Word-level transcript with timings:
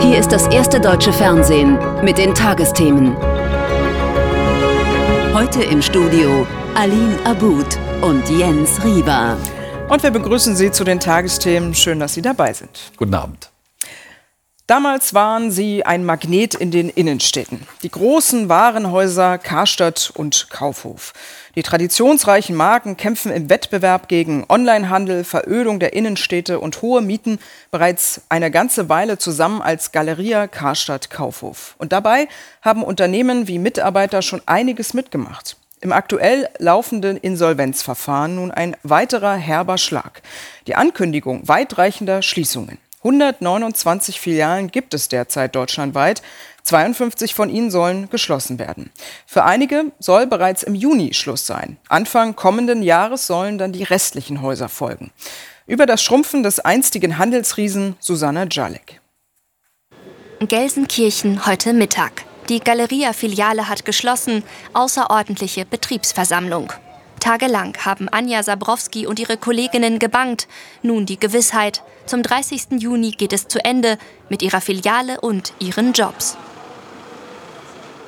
Hier 0.00 0.18
ist 0.18 0.32
das 0.32 0.46
erste 0.48 0.80
deutsche 0.80 1.12
Fernsehen 1.12 1.78
mit 2.02 2.16
den 2.16 2.34
Tagesthemen. 2.34 3.14
Heute 5.34 5.62
im 5.62 5.82
Studio 5.82 6.46
Aline 6.74 7.18
Abud 7.24 7.78
und 8.00 8.26
Jens 8.30 8.82
Rieber. 8.82 9.36
Und 9.90 10.02
wir 10.02 10.10
begrüßen 10.10 10.56
Sie 10.56 10.70
zu 10.70 10.84
den 10.84 11.00
Tagesthemen. 11.00 11.74
Schön, 11.74 12.00
dass 12.00 12.14
Sie 12.14 12.22
dabei 12.22 12.54
sind. 12.54 12.92
Guten 12.96 13.12
Abend. 13.12 13.53
Damals 14.66 15.12
waren 15.12 15.50
sie 15.50 15.84
ein 15.84 16.06
Magnet 16.06 16.54
in 16.54 16.70
den 16.70 16.88
Innenstädten. 16.88 17.66
Die 17.82 17.90
großen 17.90 18.48
Warenhäuser 18.48 19.36
Karstadt 19.36 20.10
und 20.14 20.48
Kaufhof. 20.48 21.12
Die 21.54 21.62
traditionsreichen 21.62 22.56
Marken 22.56 22.96
kämpfen 22.96 23.30
im 23.30 23.50
Wettbewerb 23.50 24.08
gegen 24.08 24.46
Onlinehandel, 24.48 25.24
Verödung 25.24 25.80
der 25.80 25.92
Innenstädte 25.92 26.60
und 26.60 26.80
hohe 26.80 27.02
Mieten 27.02 27.40
bereits 27.70 28.22
eine 28.30 28.50
ganze 28.50 28.88
Weile 28.88 29.18
zusammen 29.18 29.60
als 29.60 29.92
Galeria 29.92 30.46
Karstadt 30.46 31.10
Kaufhof. 31.10 31.74
Und 31.76 31.92
dabei 31.92 32.26
haben 32.62 32.84
Unternehmen 32.84 33.46
wie 33.46 33.58
Mitarbeiter 33.58 34.22
schon 34.22 34.40
einiges 34.46 34.94
mitgemacht. 34.94 35.58
Im 35.82 35.92
aktuell 35.92 36.48
laufenden 36.56 37.18
Insolvenzverfahren 37.18 38.36
nun 38.36 38.50
ein 38.50 38.78
weiterer 38.82 39.34
herber 39.34 39.76
Schlag. 39.76 40.22
Die 40.66 40.74
Ankündigung 40.74 41.46
weitreichender 41.46 42.22
Schließungen. 42.22 42.78
129 43.04 44.18
Filialen 44.18 44.70
gibt 44.70 44.94
es 44.94 45.08
derzeit 45.08 45.54
deutschlandweit. 45.54 46.22
52 46.62 47.34
von 47.34 47.50
ihnen 47.50 47.70
sollen 47.70 48.08
geschlossen 48.08 48.58
werden. 48.58 48.90
Für 49.26 49.44
einige 49.44 49.92
soll 49.98 50.26
bereits 50.26 50.62
im 50.62 50.74
Juni 50.74 51.12
Schluss 51.12 51.46
sein. 51.46 51.76
Anfang 51.88 52.34
kommenden 52.34 52.82
Jahres 52.82 53.26
sollen 53.26 53.58
dann 53.58 53.72
die 53.72 53.82
restlichen 53.82 54.40
Häuser 54.40 54.70
folgen. 54.70 55.12
Über 55.66 55.84
das 55.84 56.02
Schrumpfen 56.02 56.42
des 56.42 56.60
einstigen 56.60 57.18
Handelsriesen 57.18 57.96
Susanne 58.00 58.48
Jalek. 58.50 59.02
Gelsenkirchen 60.40 61.46
heute 61.46 61.74
Mittag. 61.74 62.24
Die 62.48 62.60
Galeria-Filiale 62.60 63.68
hat 63.68 63.84
geschlossen. 63.84 64.42
Außerordentliche 64.72 65.66
Betriebsversammlung. 65.66 66.72
Tagelang 67.20 67.74
haben 67.84 68.08
Anja 68.10 68.42
Sabrowski 68.42 69.06
und 69.06 69.18
ihre 69.18 69.38
Kolleginnen 69.38 69.98
gebangt. 69.98 70.46
Nun 70.82 71.06
die 71.06 71.18
Gewissheit, 71.18 71.82
zum 72.06 72.22
30. 72.22 72.80
Juni 72.80 73.12
geht 73.12 73.32
es 73.32 73.48
zu 73.48 73.64
Ende 73.64 73.98
mit 74.28 74.42
ihrer 74.42 74.60
Filiale 74.60 75.20
und 75.20 75.52
ihren 75.58 75.92
Jobs. 75.92 76.36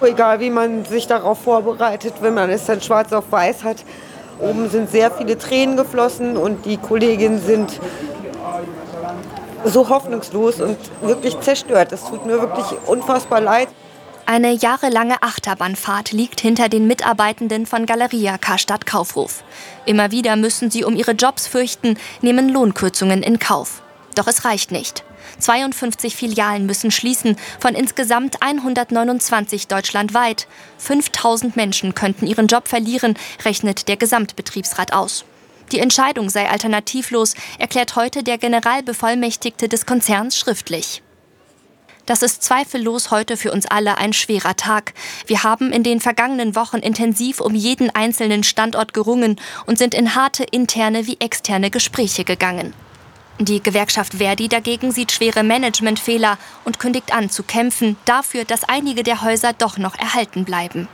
Egal 0.01 0.41
wie 0.41 0.51
man 0.51 0.85
sich 0.85 1.07
darauf 1.07 1.41
vorbereitet, 1.41 2.15
wenn 2.21 2.35
man 2.35 2.51
es 2.51 2.67
dann 2.67 2.81
schwarz 2.81 3.13
auf 3.13 3.33
weiß 3.33 3.65
hat. 3.65 3.85
Oben 4.39 4.69
sind 4.69 4.91
sehr 4.91 5.11
viele 5.11 5.39
Tränen 5.39 5.77
geflossen 5.77 6.37
und 6.37 6.67
die 6.67 6.77
Kolleginnen 6.77 7.41
sind 7.41 7.81
so 9.65 9.89
hoffnungslos 9.89 10.61
und 10.61 10.77
wirklich 11.01 11.41
zerstört. 11.41 11.93
Es 11.93 12.05
tut 12.05 12.27
mir 12.27 12.41
wirklich 12.41 12.67
unfassbar 12.87 13.41
leid. 13.41 13.69
Eine 14.27 14.53
jahrelange 14.53 15.23
Achterbahnfahrt 15.23 16.11
liegt 16.11 16.41
hinter 16.41 16.69
den 16.69 16.87
Mitarbeitenden 16.87 17.65
von 17.65 17.87
Galeria 17.87 18.39
Karstadt 18.39 18.85
Kaufhof. 18.85 19.45
Immer 19.87 20.11
wieder 20.11 20.35
müssen 20.35 20.71
sie 20.71 20.85
um 20.85 20.97
ihre 20.97 21.13
Jobs 21.13 21.47
fürchten, 21.47 21.97
nehmen 22.23 22.49
Lohnkürzungen 22.49 23.23
in 23.23 23.39
Kauf. 23.39 23.83
Doch 24.17 24.27
es 24.27 24.45
reicht 24.47 24.73
nicht. 24.73 25.05
52 25.41 26.17
Filialen 26.17 26.67
müssen 26.67 26.91
schließen, 26.91 27.37
von 27.61 27.75
insgesamt 27.75 28.43
129 28.43 29.69
deutschlandweit. 29.69 30.49
5000 30.79 31.55
Menschen 31.55 31.95
könnten 31.95 32.27
ihren 32.27 32.47
Job 32.47 32.67
verlieren, 32.67 33.15
rechnet 33.45 33.89
der 33.89 33.97
Gesamtbetriebsrat 33.97 34.95
aus. 34.95 35.25
Die 35.71 35.81
Entscheidung 35.81 36.31
sei 36.31 36.49
alternativlos, 36.49 37.35
erklärt 37.59 37.95
heute 37.95 38.23
der 38.23 38.39
Generalbevollmächtigte 38.39 39.69
des 39.69 39.85
Konzerns 39.85 40.39
schriftlich. 40.39 41.03
Das 42.07 42.23
ist 42.23 42.43
zweifellos 42.43 43.11
heute 43.11 43.37
für 43.37 43.53
uns 43.53 43.67
alle 43.67 43.99
ein 43.99 44.13
schwerer 44.13 44.57
Tag. 44.57 44.95
Wir 45.27 45.43
haben 45.43 45.73
in 45.73 45.83
den 45.83 46.01
vergangenen 46.01 46.55
Wochen 46.55 46.79
intensiv 46.79 47.41
um 47.41 47.55
jeden 47.55 47.91
einzelnen 47.95 48.45
Standort 48.45 48.95
gerungen 48.95 49.39
und 49.67 49.77
sind 49.77 49.93
in 49.93 50.15
harte 50.15 50.45
interne 50.45 51.07
wie 51.07 51.19
externe 51.19 51.71
Gespräche 51.71 52.25
gegangen. 52.25 52.73
Die 53.39 53.63
Gewerkschaft 53.63 54.15
Verdi 54.15 54.49
dagegen 54.49 54.93
sieht 54.93 55.13
schwere 55.13 55.43
Managementfehler 55.43 56.39
und 56.65 56.79
kündigt 56.79 57.15
an 57.15 57.29
zu 57.29 57.43
kämpfen 57.43 57.97
dafür, 58.07 58.45
dass 58.45 58.65
einige 58.67 59.03
der 59.03 59.23
Häuser 59.23 59.53
doch 59.53 59.77
noch 59.77 59.99
erhalten 59.99 60.45
bleiben. 60.45 60.89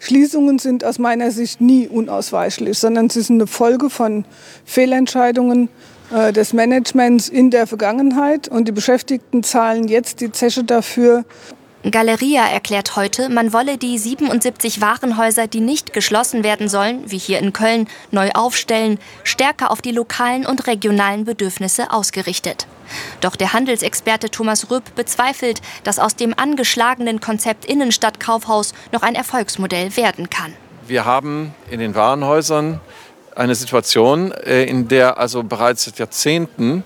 Schließungen 0.00 0.60
sind 0.60 0.84
aus 0.84 1.00
meiner 1.00 1.32
Sicht 1.32 1.60
nie 1.60 1.88
unausweichlich, 1.88 2.78
sondern 2.78 3.10
sie 3.10 3.22
sind 3.22 3.36
eine 3.36 3.48
Folge 3.48 3.90
von 3.90 4.24
Fehlentscheidungen 4.64 5.68
äh, 6.14 6.32
des 6.32 6.52
Managements 6.52 7.28
in 7.28 7.50
der 7.50 7.66
Vergangenheit 7.66 8.46
und 8.46 8.68
die 8.68 8.72
Beschäftigten 8.72 9.42
zahlen 9.42 9.88
jetzt 9.88 10.20
die 10.20 10.30
Zeche 10.30 10.62
dafür. 10.62 11.24
Galeria 11.88 12.48
erklärt 12.48 12.96
heute, 12.96 13.28
man 13.28 13.52
wolle 13.52 13.78
die 13.78 13.98
77 13.98 14.80
Warenhäuser, 14.80 15.46
die 15.46 15.60
nicht 15.60 15.92
geschlossen 15.92 16.42
werden 16.42 16.68
sollen, 16.68 17.08
wie 17.10 17.18
hier 17.18 17.38
in 17.38 17.52
Köln, 17.52 17.86
neu 18.10 18.30
aufstellen, 18.32 18.98
stärker 19.22 19.70
auf 19.70 19.80
die 19.80 19.92
lokalen 19.92 20.44
und 20.44 20.66
regionalen 20.66 21.24
Bedürfnisse 21.24 21.92
ausgerichtet. 21.92 22.66
Doch 23.20 23.36
der 23.36 23.52
Handelsexperte 23.52 24.28
Thomas 24.28 24.70
Rüpp 24.70 24.94
bezweifelt, 24.96 25.62
dass 25.84 26.00
aus 26.00 26.16
dem 26.16 26.34
angeschlagenen 26.36 27.20
Konzept 27.20 27.64
Innenstadtkaufhaus 27.64 28.74
noch 28.90 29.02
ein 29.02 29.14
Erfolgsmodell 29.14 29.96
werden 29.96 30.28
kann. 30.30 30.54
Wir 30.88 31.04
haben 31.04 31.54
in 31.70 31.78
den 31.78 31.94
Warenhäusern 31.94 32.80
eine 33.36 33.54
Situation, 33.54 34.32
äh, 34.32 34.64
in 34.64 34.88
der 34.88 35.18
also 35.18 35.44
bereits 35.44 35.84
seit 35.84 36.00
Jahrzehnten 36.00 36.82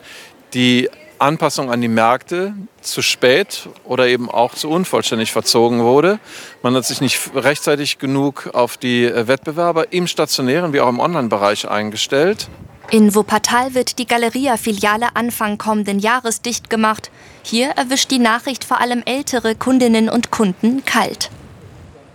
die 0.53 0.91
Anpassung 1.23 1.71
an 1.71 1.81
die 1.81 1.89
Märkte 1.89 2.55
zu 2.81 3.01
spät 3.01 3.69
oder 3.85 4.09
eben 4.09 4.29
auch 4.29 4.55
zu 4.55 4.69
unvollständig 4.69 5.33
verzogen 5.33 5.83
wurde. 5.85 6.19
Man 6.63 6.75
hat 6.75 6.85
sich 6.85 7.01
nicht 7.01 7.19
rechtzeitig 7.35 7.99
genug 7.99 8.51
auf 8.53 8.77
die 8.77 9.05
äh, 9.05 9.29
Wettbewerber 9.29 9.93
im 9.93 10.07
stationären 10.07 10.73
wie 10.73 10.81
auch 10.81 10.89
im 10.89 10.99
Online-Bereich 10.99 11.69
eingestellt. 11.69 12.49
In 12.91 13.15
Wuppertal 13.15 13.75
wird 13.75 13.99
die 13.99 14.07
Galeria-Filiale 14.07 15.15
Anfang 15.15 15.57
kommenden 15.57 16.01
Jahres 16.01 16.43
dicht 16.43 16.69
gemacht. 16.69 17.11
Hier 17.43 17.69
erwischt 17.71 18.11
die 18.11 18.19
Nachricht 18.19 18.65
vor 18.65 18.81
allem 18.81 19.03
ältere 19.07 19.55
Kundinnen 19.55 20.09
und 20.09 20.31
Kunden 20.31 20.85
kalt. 20.85 21.31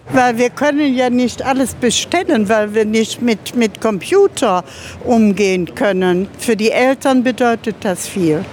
Weil 0.10 0.38
wir 0.38 0.50
können 0.50 0.94
ja 0.94 1.10
nicht 1.10 1.42
alles 1.42 1.74
bestellen, 1.76 2.48
weil 2.50 2.74
wir 2.74 2.86
nicht 2.86 3.22
mit, 3.22 3.56
mit 3.56 3.82
Computer 3.82 4.64
umgehen 5.04 5.74
können. 5.76 6.30
Für 6.38 6.56
die 6.56 6.72
Eltern 6.72 7.24
bedeutet 7.24 7.78
das 7.82 8.08
viel. 8.08 8.46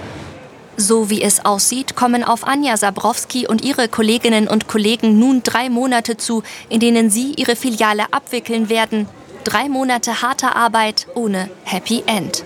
So 0.77 1.09
wie 1.09 1.21
es 1.21 1.45
aussieht, 1.45 1.95
kommen 1.95 2.23
auf 2.23 2.45
Anja 2.45 2.75
Sabrowski 2.75 3.47
und 3.47 3.63
ihre 3.63 3.87
Kolleginnen 3.87 4.47
und 4.47 4.67
Kollegen 4.67 5.19
nun 5.19 5.41
drei 5.41 5.69
Monate 5.69 6.17
zu, 6.17 6.43
in 6.69 6.79
denen 6.79 7.09
sie 7.09 7.33
ihre 7.37 7.55
Filiale 7.55 8.11
abwickeln 8.11 8.67
werden. 8.67 9.07
Drei 9.45 9.69
Monate 9.69 10.21
harter 10.21 10.55
Arbeit 10.55 11.07
ohne 11.15 11.49
Happy 11.63 12.03
End. 12.07 12.43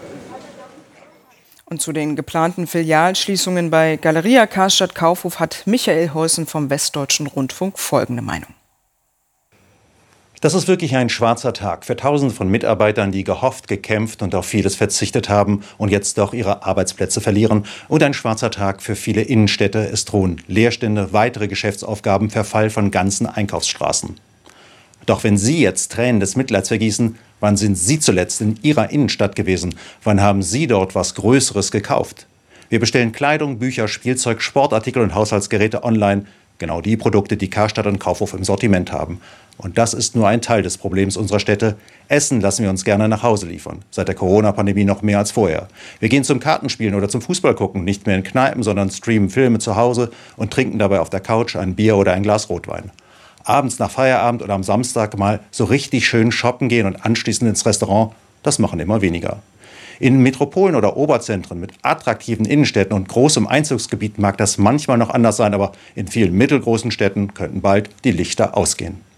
Und 1.66 1.81
zu 1.81 1.91
den 1.91 2.16
geplanten 2.16 2.67
Filialschließungen 2.67 3.69
bei 3.69 3.95
Galeria 3.97 4.47
Karstadt 4.47 4.96
Kaufhof 4.96 5.40
hat 5.40 5.63
Michael 5.66 6.13
Heusen 6.13 6.46
vom 6.46 6.69
Westdeutschen 6.69 7.28
Rundfunk 7.28 7.78
folgende 7.78 8.23
Meinung. 8.23 8.59
Das 10.42 10.54
ist 10.54 10.70
wirklich 10.70 10.96
ein 10.96 11.10
schwarzer 11.10 11.52
Tag 11.52 11.84
für 11.84 11.98
Tausende 11.98 12.34
von 12.34 12.48
Mitarbeitern, 12.48 13.12
die 13.12 13.26
gehofft, 13.26 13.68
gekämpft 13.68 14.22
und 14.22 14.34
auf 14.36 14.46
vieles 14.46 14.74
verzichtet 14.74 15.28
haben 15.28 15.64
und 15.78 15.92
jetzt 15.92 16.18
doch 16.18 16.34
ihre 16.34 16.64
Arbeitsplätze 16.64 17.20
verlieren. 17.20 17.66
Und 17.90 18.03
ein 18.03 18.14
schwarzer 18.14 18.50
Tag 18.50 18.82
für 18.82 18.96
viele 18.96 19.22
Innenstädte. 19.22 19.80
Es 19.80 20.06
drohen 20.06 20.41
Leerstände, 20.47 21.12
weitere 21.12 21.50
Geschäftsaufgaben, 21.50 22.30
Verfall 22.30 22.70
von 22.70 22.90
ganzen 22.90 23.28
Einkaufsstraßen. 23.28 24.16
Doch 25.06 25.26
wenn 25.26 25.38
Sie 25.38 25.59
jetzt 25.59 25.91
Tränen 25.91 26.22
des 26.22 26.38
Mitleids 26.38 26.70
vergießen, 26.70 27.18
wann 27.42 27.58
sind 27.58 27.76
Sie 27.76 28.00
zuletzt 28.00 28.40
in 28.40 28.58
Ihrer 28.62 28.92
Innenstadt 28.92 29.35
gewesen? 29.35 29.76
Wann 30.06 30.22
haben 30.22 30.42
Sie 30.42 30.68
dort 30.68 30.96
was 30.96 31.16
Größeres 31.16 31.70
gekauft? 31.70 32.28
Wir 32.70 32.80
bestellen 32.80 33.12
Kleidung, 33.12 33.59
Bücher, 33.59 33.90
Spielzeug, 33.90 34.42
Sportartikel 34.42 35.03
und 35.03 35.16
Haushaltsgeräte 35.16 35.84
online. 35.84 36.28
Genau 36.59 36.80
die 36.80 36.96
Produkte, 36.96 37.35
die 37.35 37.50
Karstadt 37.50 37.88
und 37.88 38.00
Kaufhof 38.00 38.34
im 38.34 38.46
Sortiment 38.46 38.94
haben. 38.94 39.20
Und 39.61 39.78
das 39.78 39.94
ist 39.94 40.16
nur 40.16 40.26
ein 40.26 40.41
Teil 40.41 40.61
des 40.61 40.78
Problems 40.78 41.17
unserer 41.17 41.41
Städte. 41.41 41.76
Essen 42.08 42.40
lassen 42.40 42.64
wir 42.64 42.70
uns 42.70 42.85
gerne 42.85 43.09
nach 43.09 43.23
Hause 43.23 43.46
liefern. 43.46 43.79
Seit 43.91 44.08
der 44.08 44.16
Corona-Pandemie 44.16 44.85
noch 44.85 45.02
mehr 45.02 45.17
als 45.17 45.32
vorher. 45.32 45.67
Wir 46.00 46.08
gehen 46.08 46.23
zum 46.23 46.40
Kartenspielen 46.40 46.96
oder 46.96 47.09
zum 47.09 47.22
Fußball 47.22 47.56
gucken, 47.56 47.84
nicht 47.84 48.08
mehr 48.08 48.16
in 48.16 48.23
Kneipen, 48.23 48.64
sondern 48.64 48.90
streamen 48.90 49.29
Filme 49.29 49.59
zu 49.59 49.76
Hause 49.76 50.11
und 50.38 50.52
trinken 50.52 50.79
dabei 50.79 51.02
auf 51.02 51.09
der 51.09 51.20
Couch 51.20 51.58
ein 51.58 51.76
Bier 51.76 51.97
oder 51.97 52.14
ein 52.14 52.23
Glas 52.23 52.50
Rotwein. 52.50 52.91
Abends 53.44 53.79
nach 53.79 53.91
Feierabend 53.91 54.41
oder 54.41 54.53
am 54.53 54.64
Samstag 54.64 55.17
mal 55.17 55.41
so 55.52 55.66
richtig 55.66 56.08
schön 56.08 56.32
shoppen 56.32 56.70
gehen 56.70 56.85
und 56.85 57.06
anschließend 57.06 57.50
ins 57.50 57.66
Restaurant, 57.66 58.14
das 58.44 58.59
machen 58.59 58.79
immer 58.79 59.02
weniger. 59.02 59.40
In 60.00 60.23
Metropolen 60.23 60.78
oder 60.78 60.96
Oberzentren 60.96 61.59
mit 61.59 61.73
attraktiven 61.82 62.46
Innenstädten 62.46 62.96
und 62.96 63.09
großem 63.09 63.46
Einzugsgebiet 63.46 64.20
mag 64.20 64.38
das 64.38 64.58
manchmal 64.58 64.97
noch 64.97 65.09
anders 65.09 65.35
sein, 65.35 65.53
aber 65.53 65.73
in 65.96 66.08
vielen 66.08 66.34
mittelgroßen 66.34 66.91
Städten 66.91 67.34
könnten 67.34 67.59
bald 67.59 67.90
die 68.06 68.11
Lichter 68.11 68.56
ausgehen. 68.56 69.09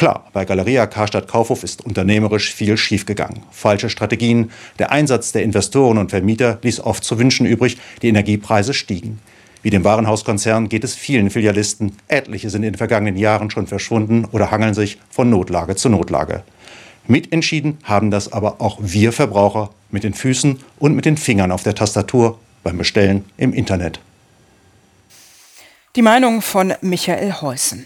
Klar, 0.00 0.30
bei 0.32 0.46
Galeria 0.46 0.86
Karstadt 0.86 1.28
Kaufhof 1.28 1.62
ist 1.62 1.84
unternehmerisch 1.84 2.54
viel 2.54 2.78
schiefgegangen. 2.78 3.42
Falsche 3.50 3.90
Strategien, 3.90 4.50
der 4.78 4.92
Einsatz 4.92 5.32
der 5.32 5.42
Investoren 5.42 5.98
und 5.98 6.08
Vermieter 6.08 6.58
ließ 6.62 6.80
oft 6.80 7.04
zu 7.04 7.18
wünschen 7.18 7.44
übrig, 7.44 7.76
die 8.00 8.08
Energiepreise 8.08 8.72
stiegen. 8.72 9.20
Wie 9.62 9.68
dem 9.68 9.84
Warenhauskonzern 9.84 10.70
geht 10.70 10.84
es 10.84 10.94
vielen 10.94 11.28
Filialisten. 11.28 11.98
Etliche 12.08 12.48
sind 12.48 12.62
in 12.62 12.72
den 12.72 12.78
vergangenen 12.78 13.18
Jahren 13.18 13.50
schon 13.50 13.66
verschwunden 13.66 14.24
oder 14.32 14.50
hangeln 14.50 14.72
sich 14.72 14.96
von 15.10 15.28
Notlage 15.28 15.76
zu 15.76 15.90
Notlage. 15.90 16.44
Mitentschieden 17.06 17.76
haben 17.84 18.10
das 18.10 18.32
aber 18.32 18.62
auch 18.62 18.78
wir 18.80 19.12
Verbraucher 19.12 19.68
mit 19.90 20.02
den 20.02 20.14
Füßen 20.14 20.60
und 20.78 20.96
mit 20.96 21.04
den 21.04 21.18
Fingern 21.18 21.52
auf 21.52 21.62
der 21.62 21.74
Tastatur 21.74 22.38
beim 22.62 22.78
Bestellen 22.78 23.26
im 23.36 23.52
Internet. 23.52 24.00
Die 25.94 26.00
Meinung 26.00 26.40
von 26.40 26.72
Michael 26.80 27.34
Heusen. 27.42 27.84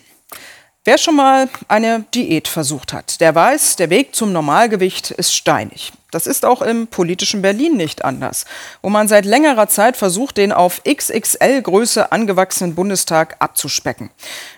Wer 0.86 0.98
schon 0.98 1.16
mal 1.16 1.48
eine 1.66 2.04
Diät 2.14 2.46
versucht 2.46 2.92
hat, 2.92 3.22
der 3.22 3.34
weiß, 3.34 3.76
der 3.76 3.88
Weg 3.88 4.14
zum 4.14 4.34
Normalgewicht 4.34 5.12
ist 5.12 5.34
steinig. 5.34 5.94
Das 6.10 6.26
ist 6.26 6.44
auch 6.44 6.60
im 6.60 6.88
politischen 6.88 7.40
Berlin 7.40 7.78
nicht 7.78 8.04
anders, 8.04 8.44
wo 8.82 8.90
man 8.90 9.08
seit 9.08 9.24
längerer 9.24 9.66
Zeit 9.66 9.96
versucht, 9.96 10.36
den 10.36 10.52
auf 10.52 10.82
XXL-Größe 10.84 12.12
angewachsenen 12.12 12.74
Bundestag 12.74 13.36
abzuspecken. 13.38 14.10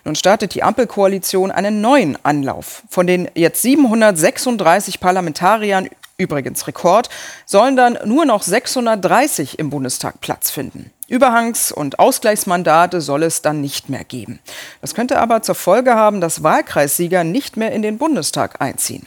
Nun 0.03 0.17
startet 0.17 0.57
die 0.57 0.65
Ampelkoalition 0.65 1.53
einen 1.53 1.81
neuen 1.81 2.19
Anlauf. 2.25 2.83
Von 2.91 3.07
den 3.07 3.31
jetzt 3.37 3.63
736 3.63 4.99
Parlamentariern 4.99 5.89
übrigens 6.19 6.67
Rekord, 6.67 7.09
sollen 7.45 7.77
dann 7.77 7.99
nur 8.05 8.25
noch 8.25 8.43
630 8.43 9.59
im 9.59 9.71
Bundestag 9.71 10.21
Platz 10.21 10.51
finden. 10.51 10.91
Überhangs- 11.09 11.73
und 11.73 11.99
Ausgleichsmandate 11.99 13.01
soll 13.01 13.23
es 13.23 13.43
dann 13.43 13.61
nicht 13.61 13.89
mehr 13.89 14.03
geben. 14.03 14.41
Das 14.81 14.95
könnte 14.95 15.21
aber 15.21 15.43
zur 15.43 15.55
Folge 15.55 15.95
haben, 15.95 16.21
dass 16.21 16.43
Wahlkreissieger 16.43 17.23
nicht 17.23 17.57
mehr 17.57 17.73
in 17.73 17.83
den 17.83 17.99
Bundestag 17.99 18.61
einziehen. 18.61 19.07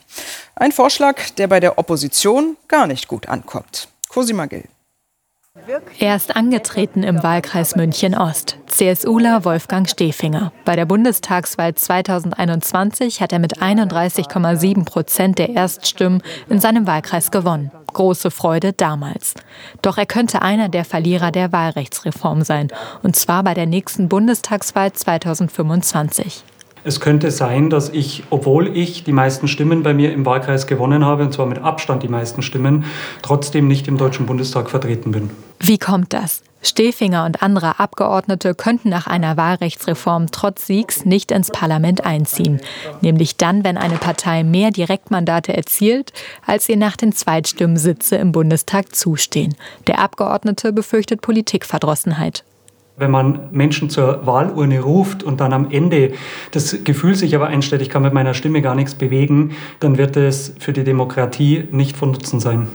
Ein 0.55 0.71
Vorschlag, 0.71 1.29
der 1.31 1.47
bei 1.47 1.59
der 1.59 1.77
Opposition 1.77 2.55
gar 2.67 2.87
nicht 2.87 3.07
gut 3.07 3.27
ankommt. 3.27 3.89
Cosima 4.07 4.45
Gill. 4.45 4.63
Er 5.99 6.15
ist 6.15 6.35
angetreten 6.35 7.03
im 7.03 7.21
Wahlkreis 7.21 7.75
München 7.75 8.15
Ost. 8.15 8.57
CSUler 8.67 9.45
Wolfgang 9.45 9.89
Stefinger. 9.89 10.51
Bei 10.65 10.75
der 10.75 10.85
Bundestagswahl 10.85 11.75
2021 11.75 13.21
hat 13.21 13.33
er 13.33 13.39
mit 13.39 13.61
31,7 13.61 14.85
Prozent 14.85 15.37
der 15.37 15.49
Erststimmen 15.49 16.21
in 16.49 16.59
seinem 16.59 16.87
Wahlkreis 16.87 17.31
gewonnen. 17.31 17.71
Große 17.93 18.31
Freude 18.31 18.73
damals. 18.73 19.33
Doch 19.81 19.97
er 19.97 20.05
könnte 20.05 20.41
einer 20.41 20.69
der 20.69 20.85
Verlierer 20.85 21.31
der 21.31 21.51
Wahlrechtsreform 21.51 22.43
sein. 22.43 22.69
Und 23.03 23.15
zwar 23.15 23.43
bei 23.43 23.53
der 23.53 23.65
nächsten 23.65 24.09
Bundestagswahl 24.09 24.93
2025. 24.93 26.43
Es 26.83 26.99
könnte 26.99 27.31
sein, 27.31 27.69
dass 27.69 27.89
ich, 27.89 28.23
obwohl 28.29 28.75
ich 28.75 29.03
die 29.03 29.11
meisten 29.11 29.47
Stimmen 29.47 29.83
bei 29.83 29.93
mir 29.93 30.13
im 30.13 30.25
Wahlkreis 30.25 30.67
gewonnen 30.67 31.05
habe, 31.05 31.23
und 31.23 31.33
zwar 31.33 31.45
mit 31.45 31.59
Abstand 31.59 32.03
die 32.03 32.07
meisten 32.07 32.41
Stimmen, 32.41 32.85
trotzdem 33.21 33.67
nicht 33.67 33.87
im 33.87 33.97
Deutschen 33.97 34.25
Bundestag 34.25 34.69
vertreten 34.69 35.11
bin. 35.11 35.29
Wie 35.59 35.77
kommt 35.77 36.13
das? 36.13 36.41
Stefinger 36.61 37.25
und 37.25 37.41
andere 37.41 37.79
Abgeordnete 37.79 38.53
könnten 38.53 38.89
nach 38.89 39.07
einer 39.07 39.37
Wahlrechtsreform 39.37 40.27
trotz 40.31 40.67
Siegs 40.67 41.05
nicht 41.05 41.31
ins 41.31 41.51
Parlament 41.51 42.05
einziehen, 42.05 42.59
nämlich 43.01 43.37
dann, 43.37 43.63
wenn 43.63 43.77
eine 43.77 43.97
Partei 43.97 44.43
mehr 44.43 44.71
Direktmandate 44.71 45.55
erzielt, 45.55 46.11
als 46.45 46.67
ihr 46.67 46.77
nach 46.77 46.97
den 46.97 47.13
Zweitstimmen 47.13 47.77
Sitze 47.77 48.17
im 48.17 48.33
Bundestag 48.33 48.93
zustehen. 48.93 49.55
Der 49.87 49.99
Abgeordnete 49.99 50.73
befürchtet 50.73 51.21
Politikverdrossenheit 51.21 52.43
wenn 52.99 53.11
man 53.11 53.49
Menschen 53.51 53.89
zur 53.89 54.25
Wahlurne 54.25 54.81
ruft 54.81 55.23
und 55.23 55.39
dann 55.39 55.53
am 55.53 55.71
Ende 55.71 56.13
das 56.51 56.83
Gefühl 56.83 57.15
sich 57.15 57.35
aber 57.35 57.47
einstellt, 57.47 57.81
ich 57.81 57.89
kann 57.89 58.03
mit 58.03 58.13
meiner 58.13 58.33
Stimme 58.33 58.61
gar 58.61 58.75
nichts 58.75 58.95
bewegen, 58.95 59.51
dann 59.79 59.97
wird 59.97 60.17
es 60.17 60.53
für 60.59 60.73
die 60.73 60.83
Demokratie 60.83 61.67
nicht 61.71 61.97
von 61.97 62.11
Nutzen 62.11 62.39
sein. 62.39 62.67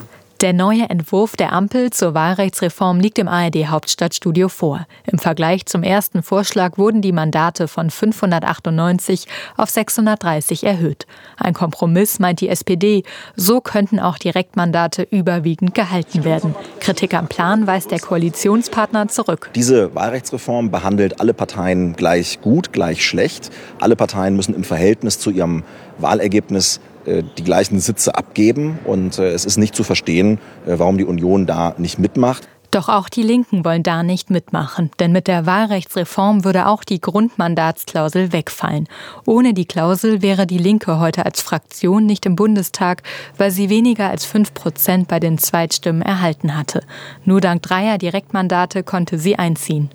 Der 0.44 0.52
neue 0.52 0.90
Entwurf 0.90 1.36
der 1.36 1.54
Ampel 1.54 1.88
zur 1.88 2.12
Wahlrechtsreform 2.12 3.00
liegt 3.00 3.18
im 3.18 3.28
ARD 3.28 3.68
Hauptstadtstudio 3.68 4.50
vor. 4.50 4.86
Im 5.10 5.18
Vergleich 5.18 5.64
zum 5.64 5.82
ersten 5.82 6.22
Vorschlag 6.22 6.76
wurden 6.76 7.00
die 7.00 7.12
Mandate 7.12 7.66
von 7.66 7.88
598 7.88 9.26
auf 9.56 9.70
630 9.70 10.64
erhöht. 10.64 11.06
Ein 11.38 11.54
Kompromiss 11.54 12.18
meint 12.18 12.42
die 12.42 12.50
SPD. 12.50 13.04
So 13.36 13.62
könnten 13.62 13.98
auch 13.98 14.18
Direktmandate 14.18 15.08
überwiegend 15.10 15.74
gehalten 15.74 16.24
werden. 16.24 16.54
Kritik 16.78 17.14
am 17.14 17.26
Plan 17.26 17.66
weist 17.66 17.90
der 17.90 18.00
Koalitionspartner 18.00 19.08
zurück. 19.08 19.48
Diese 19.54 19.94
Wahlrechtsreform 19.94 20.70
behandelt 20.70 21.22
alle 21.22 21.32
Parteien 21.32 21.96
gleich 21.96 22.42
gut, 22.42 22.70
gleich 22.70 23.02
schlecht. 23.02 23.50
Alle 23.80 23.96
Parteien 23.96 24.36
müssen 24.36 24.54
im 24.54 24.64
Verhältnis 24.64 25.18
zu 25.18 25.30
ihrem 25.30 25.62
Wahlergebnis 25.96 26.80
die 27.06 27.44
gleichen 27.44 27.80
Sitze 27.80 28.14
abgeben. 28.14 28.78
Und 28.84 29.18
äh, 29.18 29.30
es 29.30 29.44
ist 29.44 29.56
nicht 29.56 29.74
zu 29.74 29.84
verstehen, 29.84 30.38
äh, 30.66 30.78
warum 30.78 30.98
die 30.98 31.04
Union 31.04 31.46
da 31.46 31.74
nicht 31.78 31.98
mitmacht. 31.98 32.48
Doch 32.74 32.88
auch 32.88 33.08
die 33.08 33.22
Linken 33.22 33.64
wollen 33.64 33.84
da 33.84 34.02
nicht 34.02 34.30
mitmachen, 34.30 34.90
denn 34.98 35.12
mit 35.12 35.28
der 35.28 35.46
Wahlrechtsreform 35.46 36.44
würde 36.44 36.66
auch 36.66 36.82
die 36.82 37.00
Grundmandatsklausel 37.00 38.32
wegfallen. 38.32 38.88
Ohne 39.26 39.54
die 39.54 39.64
Klausel 39.64 40.22
wäre 40.22 40.44
die 40.44 40.58
Linke 40.58 40.98
heute 40.98 41.24
als 41.24 41.40
Fraktion 41.40 42.04
nicht 42.04 42.26
im 42.26 42.34
Bundestag, 42.34 43.04
weil 43.38 43.52
sie 43.52 43.70
weniger 43.70 44.10
als 44.10 44.24
fünf 44.24 44.54
Prozent 44.54 45.06
bei 45.06 45.20
den 45.20 45.38
Zweitstimmen 45.38 46.02
erhalten 46.02 46.56
hatte. 46.56 46.82
Nur 47.24 47.40
dank 47.40 47.62
dreier 47.62 47.96
Direktmandate 47.96 48.82
konnte 48.82 49.20
sie 49.20 49.38
einziehen. 49.38 49.90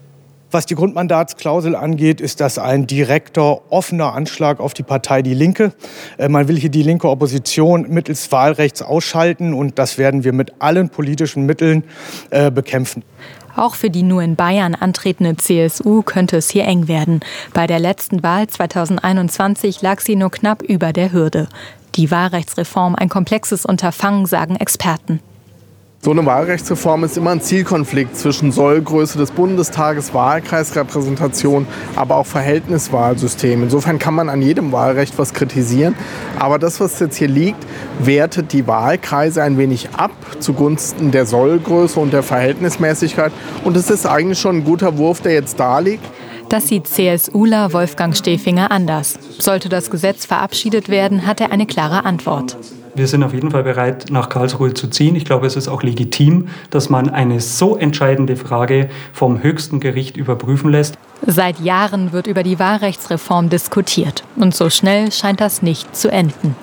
Was 0.51 0.65
die 0.65 0.73
Grundmandatsklausel 0.73 1.75
angeht, 1.75 2.19
ist 2.19 2.41
das 2.41 2.57
ein 2.57 2.87
direkter, 2.87 3.71
offener 3.71 4.13
Anschlag 4.13 4.59
auf 4.59 4.73
die 4.73 4.81
Partei 4.81 5.21
Die 5.21 5.35
Linke. 5.35 5.73
Äh, 6.17 6.27
man 6.27 6.47
will 6.47 6.57
hier 6.57 6.71
die 6.71 6.81
linke 6.81 7.07
Opposition 7.07 7.85
mittels 7.89 8.31
Wahlrechts 8.31 8.81
ausschalten 8.81 9.53
und 9.53 9.77
das 9.77 9.99
werden 9.99 10.23
wir 10.23 10.33
mit 10.33 10.53
allen 10.59 10.89
politischen 10.89 11.45
Mitteln 11.45 11.83
äh, 12.31 12.49
bekämpfen. 12.49 13.03
Auch 13.55 13.75
für 13.75 13.91
die 13.91 14.01
nur 14.01 14.23
in 14.23 14.35
Bayern 14.35 14.73
antretende 14.73 15.35
CSU 15.37 16.01
könnte 16.01 16.37
es 16.37 16.49
hier 16.49 16.65
eng 16.65 16.87
werden. 16.87 17.19
Bei 17.53 17.67
der 17.67 17.79
letzten 17.79 18.23
Wahl 18.23 18.47
2021 18.47 19.83
lag 19.83 19.99
sie 19.99 20.15
nur 20.15 20.31
knapp 20.31 20.63
über 20.63 20.93
der 20.93 21.11
Hürde. 21.11 21.47
Die 21.95 22.09
Wahlrechtsreform 22.09 22.95
ein 22.95 23.09
komplexes 23.09 23.65
Unterfangen, 23.65 24.25
sagen 24.25 24.55
Experten. 24.55 25.19
So 26.01 26.11
eine 26.11 26.25
Wahlrechtsreform 26.25 27.03
ist 27.03 27.17
immer 27.17 27.31
ein 27.31 27.41
Zielkonflikt 27.41 28.15
zwischen 28.15 28.53
Sollgröße 28.53 29.17
des 29.17 29.31
Bundestages, 29.31 30.13
Wahlkreisrepräsentation, 30.13 31.67
aber 31.97 32.15
auch 32.15 32.25
Verhältniswahlsystem. 32.25 33.63
Insofern 33.63 33.99
kann 33.99 34.13
man 34.13 34.29
an 34.29 34.41
jedem 34.41 34.71
Wahlrecht 34.71 35.19
was 35.19 35.33
kritisieren. 35.33 35.95
Aber 36.39 36.57
das, 36.57 36.79
was 36.79 37.01
jetzt 37.01 37.17
hier 37.17 37.27
liegt, 37.27 37.61
wertet 37.99 38.53
die 38.53 38.65
Wahlkreise 38.65 39.43
ein 39.43 39.57
wenig 39.57 39.89
ab 39.89 40.11
zugunsten 40.39 41.11
der 41.11 41.25
Sollgröße 41.25 41.99
und 41.99 42.13
der 42.13 42.23
Verhältnismäßigkeit. 42.23 43.33
Und 43.65 43.75
es 43.75 43.89
ist 43.89 44.05
eigentlich 44.05 44.39
schon 44.39 44.59
ein 44.59 44.63
guter 44.63 44.97
Wurf, 44.97 45.19
der 45.19 45.33
jetzt 45.33 45.59
da 45.59 45.79
liegt. 45.79 46.05
Das 46.47 46.69
sieht 46.69 46.87
CSUler 46.87 47.73
Wolfgang 47.73 48.15
Stefinger 48.15 48.71
anders. 48.71 49.19
Sollte 49.37 49.67
das 49.67 49.91
Gesetz 49.91 50.25
verabschiedet 50.25 50.87
werden, 50.87 51.27
hat 51.27 51.41
er 51.41 51.51
eine 51.51 51.65
klare 51.65 52.05
Antwort. 52.05 52.57
Wir 52.99 53.07
sind 53.07 53.23
auf 53.23 53.33
jeden 53.33 53.51
Fall 53.51 53.63
bereit, 53.63 54.07
nach 54.09 54.27
Karlsruhe 54.27 54.73
zu 54.73 54.89
ziehen. 54.89 55.15
Ich 55.15 55.23
glaube, 55.23 55.47
es 55.47 55.55
ist 55.55 55.69
auch 55.69 55.83
legitim, 55.83 56.49
dass 56.69 56.89
man 56.89 57.09
eine 57.09 57.39
so 57.39 57.77
entscheidende 57.77 58.35
Frage 58.35 58.89
vom 59.13 59.41
höchsten 59.41 59.79
Gericht 59.79 60.17
überprüfen 60.17 60.69
lässt. 60.69 60.95
Seit 61.25 61.61
Jahren 61.61 62.11
wird 62.11 62.27
über 62.27 62.43
die 62.43 62.59
Wahlrechtsreform 62.59 63.49
diskutiert. 63.49 64.25
Und 64.35 64.53
so 64.53 64.69
schnell 64.69 65.13
scheint 65.13 65.39
das 65.39 65.61
nicht 65.61 65.95
zu 65.95 66.11
enden. 66.11 66.57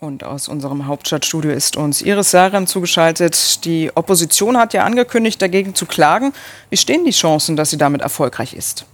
Und 0.00 0.24
aus 0.24 0.48
unserem 0.48 0.88
Hauptstadtstudio 0.88 1.52
ist 1.52 1.76
uns 1.76 2.02
Iris 2.02 2.32
Saran 2.32 2.66
zugeschaltet. 2.66 3.64
Die 3.64 3.92
Opposition 3.94 4.56
hat 4.56 4.74
ja 4.74 4.82
angekündigt, 4.82 5.40
dagegen 5.40 5.76
zu 5.76 5.86
klagen. 5.86 6.32
Wie 6.70 6.76
stehen 6.76 7.04
die 7.04 7.12
Chancen, 7.12 7.54
dass 7.54 7.70
sie 7.70 7.78
damit 7.78 8.00
erfolgreich 8.00 8.52
ist? 8.52 8.84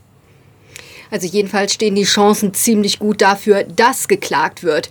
Also 1.11 1.27
jedenfalls 1.27 1.73
stehen 1.73 1.95
die 1.95 2.05
Chancen 2.05 2.55
ziemlich 2.55 2.99
gut 2.99 3.21
dafür, 3.21 3.65
dass 3.65 4.09
geklagt 4.09 4.62
wird. 4.62 4.91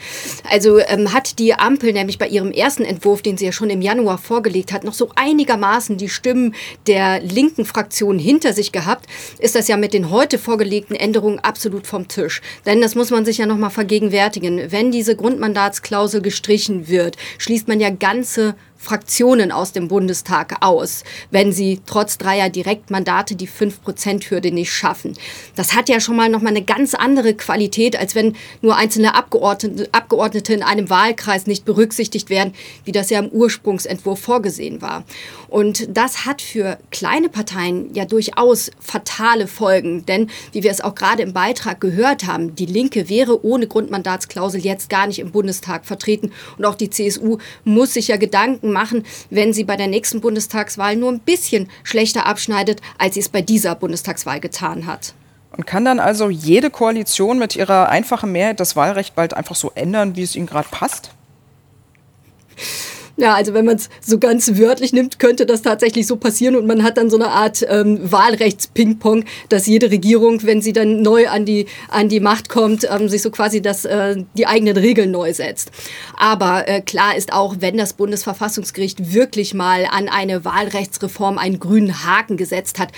Also 0.50 0.80
ähm, 0.80 1.14
hat 1.14 1.40
die 1.40 1.54
Ampel 1.54 1.94
nämlich 1.94 2.18
bei 2.18 2.28
ihrem 2.28 2.52
ersten 2.52 2.84
Entwurf, 2.84 3.22
den 3.22 3.38
sie 3.38 3.46
ja 3.46 3.52
schon 3.52 3.70
im 3.70 3.82
Januar 3.82 4.18
vorgelegt 4.18 4.74
hat, 4.74 4.84
noch 4.84 4.94
so 4.94 5.10
einigermaßen 5.16 5.98
die 5.98 6.10
Stimmen 6.10 6.56
der 6.88 7.22
linken 7.22 7.66
Fraktion 7.66 8.20
hinter 8.20 8.54
sich 8.54 8.72
gehabt, 8.72 9.06
ist 9.40 9.56
das 9.56 9.68
ja 9.68 9.78
mit 9.78 9.94
den 9.94 10.10
heute 10.10 10.38
vorgelegten 10.38 10.96
Änderungen 10.96 11.40
absolut 11.40 11.88
vom 11.88 12.08
Tisch. 12.08 12.42
Denn 12.66 12.82
das 12.82 12.96
muss 12.96 13.12
man 13.12 13.26
sich 13.26 13.38
ja 13.38 13.46
nochmal 13.46 13.70
vergegenwärtigen. 13.70 14.72
Wenn 14.72 14.92
diese 14.92 15.16
Grundmandatsklausel 15.16 16.22
gestrichen 16.22 16.88
wird, 16.88 17.18
schließt 17.38 17.68
man 17.68 17.80
ja 17.80 17.90
ganze 17.90 18.56
Fraktionen 18.78 19.52
aus 19.52 19.72
dem 19.72 19.88
Bundestag 19.88 20.58
aus, 20.62 21.04
wenn 21.32 21.52
sie 21.52 21.82
trotz 21.86 22.18
dreier 22.18 22.50
Direktmandate 22.50 23.36
die 23.36 23.48
5-Prozent-Hürde 23.48 24.52
nicht 24.52 24.72
schaffen. 24.72 25.18
Das 25.56 25.76
hat 25.76 25.90
ja 25.90 26.00
schon 26.00 26.16
mal 26.16 26.30
noch 26.30 26.42
mal 26.42 26.50
eine 26.50 26.64
ganz 26.64 26.94
andere 26.94 27.34
Qualität, 27.34 27.98
als 27.98 28.16
wenn 28.16 28.36
nur 28.62 28.76
einzelne 28.76 29.16
Abgeordnete, 29.16 29.90
Abgeordnete 29.92 30.54
in 30.54 30.64
einem 30.64 30.90
Wahlkreis 30.90 31.48
nicht 31.48 31.66
berücksichtigt 31.66 32.30
werden, 32.30 32.54
wie 32.86 32.92
das 32.92 33.10
ja 33.10 33.20
im 33.20 33.30
Ursprungsentwurf 33.30 34.20
vorgesehen 34.20 34.82
war. 34.82 35.04
Und 35.48 35.88
das 35.96 36.26
hat 36.26 36.42
für 36.42 36.78
kleine 36.92 37.30
Parteien 37.30 37.94
ja 37.94 38.06
durchaus 38.06 38.72
fatale 38.80 39.48
Folgen, 39.48 40.06
denn 40.06 40.30
wie 40.52 40.64
wir 40.64 40.72
es 40.72 40.82
auch 40.82 40.96
gerade 40.96 41.24
im 41.24 41.34
Beitrag 41.34 41.80
gehört 41.82 42.26
haben, 42.26 42.56
die 42.56 42.66
Linke 42.66 43.10
wäre 43.10 43.44
ohne 43.46 43.68
Grundmandatsklausel 43.68 44.62
jetzt 44.62 44.90
gar 44.90 45.08
nicht 45.08 45.20
im 45.20 45.32
Bundestag 45.32 45.86
vertreten 45.86 46.32
und 46.58 46.66
auch 46.66 46.76
die 46.76 46.90
CSU 46.90 47.38
muss 47.64 47.94
sich 47.94 48.10
ja 48.10 48.18
Gedanken 48.18 48.67
machen, 48.72 49.04
wenn 49.30 49.54
sie 49.54 49.64
bei 49.64 49.76
der 49.76 49.88
nächsten 49.88 50.22
Bundestagswahl 50.22 50.96
nur 50.96 51.12
ein 51.12 51.20
bisschen 51.20 51.70
schlechter 51.84 52.26
abschneidet, 52.26 52.82
als 52.98 53.16
sie 53.16 53.22
es 53.22 53.30
bei 53.30 53.42
dieser 53.42 53.76
Bundestagswahl 53.76 54.40
getan 54.40 54.86
hat. 54.86 55.14
Und 55.56 55.66
kann 55.66 55.86
dann 55.86 56.00
also 56.00 56.30
jede 56.30 56.70
Koalition 56.70 57.40
mit 57.40 57.56
ihrer 57.56 57.90
einfachen 57.90 58.32
Mehrheit 58.32 58.60
das 58.60 58.76
Wahlrecht 58.76 59.16
bald 59.16 59.34
einfach 59.34 59.56
so 59.56 59.72
ändern, 59.74 60.16
wie 60.16 60.24
es 60.24 60.36
ihnen 60.36 60.46
gerade 60.46 60.68
passt? 60.70 61.12
Ja, 63.20 63.34
also 63.34 63.56
wenn 63.56 63.66
man 63.66 63.78
es 63.78 63.90
so 64.00 64.20
ganz 64.20 64.60
wörtlich 64.60 64.94
nimmt, 64.94 65.18
könnte 65.18 65.48
das 65.48 65.64
tatsächlich 65.64 66.06
so 66.06 66.18
passieren 66.18 66.56
und 66.56 66.68
man 66.68 66.84
hat 66.84 66.98
dann 66.98 67.10
so 67.10 67.18
eine 67.18 67.30
Art 67.30 67.66
ähm, 67.68 68.00
Wahlrechts-Ping-Pong, 68.12 69.26
dass 69.50 69.66
jede 69.66 69.90
Regierung, 69.90 70.44
wenn 70.44 70.62
sie 70.62 70.72
dann 70.72 71.02
neu 71.02 71.28
an 71.28 71.44
die, 71.44 71.66
an 71.90 72.10
die 72.10 72.20
Macht 72.20 72.48
kommt, 72.48 72.88
ähm, 72.88 73.10
sich 73.10 73.24
so 73.24 73.32
quasi 73.32 73.60
das, 73.60 73.86
äh, 73.86 74.24
die 74.38 74.46
eigenen 74.46 74.78
Regeln 74.78 75.10
neu 75.10 75.34
setzt. 75.34 75.72
Aber 76.16 76.68
äh, 76.68 76.80
klar 76.82 77.18
ist 77.18 77.34
auch, 77.34 77.56
wenn 77.60 77.76
das 77.76 77.94
Bundesverfassungsgericht 77.94 79.12
wirklich 79.12 79.56
mal 79.56 79.88
an 79.90 80.10
eine 80.10 80.46
Wahlrechtsreform 80.46 81.40
einen 81.40 81.60
grünen 81.60 82.06
Haken 82.06 82.38
gesetzt 82.38 82.78
hat, 82.78 82.92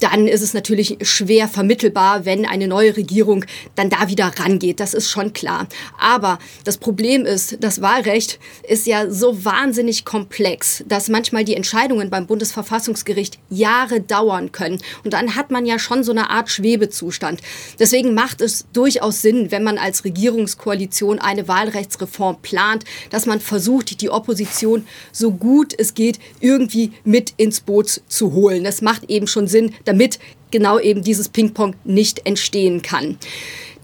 dann 0.00 0.26
ist 0.26 0.42
es 0.42 0.54
natürlich 0.54 0.98
schwer 1.02 1.48
vermittelbar, 1.48 2.24
wenn 2.24 2.46
eine 2.46 2.68
neue 2.68 2.96
Regierung 2.96 3.44
dann 3.74 3.90
da 3.90 4.08
wieder 4.08 4.32
rangeht. 4.38 4.80
Das 4.80 4.94
ist 4.94 5.10
schon 5.10 5.32
klar. 5.32 5.66
Aber 5.98 6.38
das 6.64 6.78
Problem 6.78 7.24
ist, 7.24 7.58
das 7.60 7.80
Wahlrecht 7.80 8.38
ist 8.68 8.86
ja 8.86 9.10
so 9.10 9.44
wahnsinnig 9.44 10.04
komplex, 10.04 10.84
dass 10.88 11.08
manchmal 11.08 11.44
die 11.44 11.54
Entscheidungen 11.54 12.10
beim 12.10 12.26
Bundesverfassungsgericht 12.26 13.38
Jahre 13.50 14.00
dauern 14.00 14.52
können. 14.52 14.80
Und 15.04 15.12
dann 15.12 15.36
hat 15.36 15.50
man 15.50 15.66
ja 15.66 15.78
schon 15.78 16.02
so 16.02 16.12
eine 16.12 16.30
Art 16.30 16.50
Schwebezustand. 16.50 17.40
Deswegen 17.78 18.14
macht 18.14 18.40
es 18.40 18.66
durchaus 18.72 19.22
Sinn, 19.22 19.50
wenn 19.50 19.62
man 19.62 19.78
als 19.78 20.04
Regierungskoalition 20.04 21.18
eine 21.18 21.48
Wahlrechtsreform 21.48 22.42
plant, 22.42 22.84
dass 23.10 23.26
man 23.26 23.40
versucht, 23.40 24.00
die 24.00 24.10
Opposition 24.10 24.86
so 25.12 25.30
gut 25.30 25.74
es 25.76 25.94
geht 25.94 26.18
irgendwie 26.40 26.92
mit 27.04 27.34
ins 27.36 27.60
Boot 27.60 28.00
zu 28.08 28.32
holen. 28.32 28.64
Das 28.64 28.82
macht 28.82 29.10
eben 29.10 29.26
schon 29.26 29.46
Sinn, 29.46 29.74
damit 29.84 30.18
genau 30.50 30.78
eben 30.78 31.02
dieses 31.02 31.28
Ping-Pong 31.28 31.74
nicht 31.84 32.26
entstehen 32.26 32.82
kann. 32.82 33.18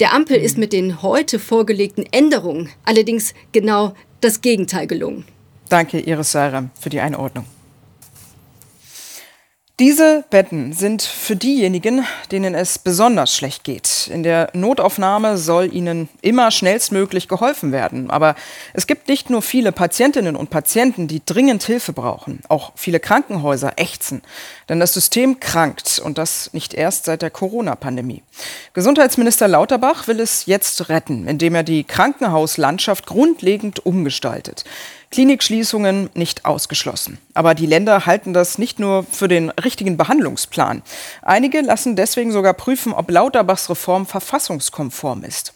Der 0.01 0.15
Ampel 0.15 0.37
ist 0.37 0.57
mit 0.57 0.73
den 0.73 1.03
heute 1.03 1.39
vorgelegten 1.39 2.07
Änderungen 2.11 2.71
allerdings 2.85 3.35
genau 3.53 3.95
das 4.21 4.41
Gegenteil 4.41 4.87
gelungen. 4.87 5.25
Danke, 5.69 6.01
Iris 6.01 6.33
Seirer, 6.33 6.71
für 6.79 6.91
die 6.91 7.01
Einordnung. 7.01 7.45
Diese 9.81 10.27
Betten 10.29 10.75
sind 10.75 11.01
für 11.01 11.37
diejenigen, 11.37 12.05
denen 12.31 12.55
es 12.55 12.77
besonders 12.77 13.35
schlecht 13.35 13.65
geht. 13.65 14.11
In 14.13 14.23
der 14.23 14.51
Notaufnahme 14.53 15.39
soll 15.39 15.75
ihnen 15.75 16.11
immer 16.21 16.51
schnellstmöglich 16.51 17.29
geholfen 17.29 17.73
werden. 17.73 18.11
Aber 18.11 18.35
es 18.75 18.87
gibt 18.87 19.09
nicht 19.09 19.31
nur 19.31 19.41
viele 19.41 19.73
Patientinnen 19.73 20.37
und 20.37 20.51
Patienten, 20.51 21.09
die 21.09 21.23
dringend 21.25 21.63
Hilfe 21.63 21.95
brauchen. 21.95 22.41
Auch 22.51 22.73
viele 22.75 23.01
Krankenhäuser 23.01 23.73
ächzen. 23.77 24.21
Denn 24.69 24.81
das 24.81 24.93
System 24.93 25.41
krankt 25.41 25.99
und 26.05 26.19
das 26.19 26.53
nicht 26.53 26.75
erst 26.75 27.07
seit 27.07 27.23
der 27.23 27.31
Corona-Pandemie. 27.31 28.23
Gesundheitsminister 28.75 29.49
Lauterbach 29.49 30.09
will 30.09 30.21
es 30.21 30.45
jetzt 30.45 30.91
retten, 30.91 31.27
indem 31.27 31.55
er 31.55 31.63
die 31.63 31.85
Krankenhauslandschaft 31.85 33.07
grundlegend 33.07 33.87
umgestaltet. 33.87 34.65
Klinikschließungen 35.11 36.09
nicht 36.15 36.45
ausgeschlossen. 36.45 37.19
Aber 37.35 37.55
die 37.55 37.67
Länder 37.67 38.07
halten 38.07 38.33
das 38.33 38.59
nicht 38.59 38.79
nur 38.79 39.05
für 39.05 39.27
den 39.27 39.51
richtigen 39.51 39.97
Behandlungsplan. 39.97 40.83
Einige 41.23 41.61
lassen 41.63 41.97
deswegen 41.97 42.31
sogar 42.31 42.55
prüfen, 42.55 42.93
ob 42.93 43.11
Lauterbachs 43.11 43.69
Reform 43.69 44.07
verfassungskonform 44.07 45.25
ist. 45.25 45.53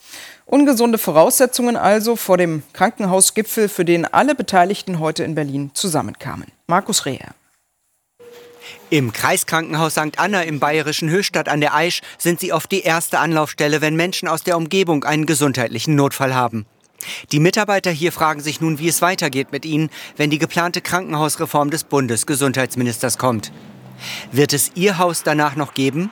Ungesunde 0.47 0.99
Voraussetzungen 0.99 1.77
also 1.77 2.17
vor 2.17 2.37
dem 2.37 2.65
Krankenhausgipfel, 2.73 3.69
für 3.69 3.85
den 3.85 4.05
alle 4.05 4.35
Beteiligten 4.35 4.99
heute 4.99 5.23
in 5.23 5.35
Berlin 5.35 5.71
zusammenkamen. 5.73 6.49
Markus 6.67 7.07
Reher. 7.07 7.35
Im 8.91 9.13
Kreiskrankenhaus 9.13 9.93
St. 9.93 10.19
Anna 10.19 10.43
im 10.43 10.61
bayerischen 10.61 11.11
Höchstadt 11.11 11.49
an 11.49 11.61
der 11.61 11.75
Aisch 11.75 12.03
sind 12.19 12.41
sie 12.41 12.53
oft 12.53 12.71
die 12.71 12.83
erste 12.83 13.19
Anlaufstelle, 13.19 13.81
wenn 13.81 13.97
Menschen 13.97 14.29
aus 14.29 14.43
der 14.43 14.57
Umgebung 14.57 15.05
einen 15.05 15.27
gesundheitlichen 15.27 15.95
Notfall 15.95 16.35
haben. 16.35 16.67
Die 17.33 17.41
Mitarbeiter 17.41 17.91
hier 17.91 18.13
fragen 18.13 18.41
sich 18.41 18.61
nun, 18.61 18.79
wie 18.79 18.89
es 18.89 19.03
weitergeht 19.03 19.53
mit 19.53 19.65
ihnen, 19.65 19.91
wenn 20.17 20.31
die 20.31 20.39
geplante 20.39 20.81
Krankenhausreform 20.81 21.71
des 21.71 21.85
Bundesgesundheitsministers 21.85 23.19
kommt. 23.19 23.53
Wird 24.33 24.53
es 24.53 24.73
ihr 24.75 24.99
Haus 24.99 25.23
danach 25.23 25.57
noch 25.57 25.75
geben? 25.75 26.11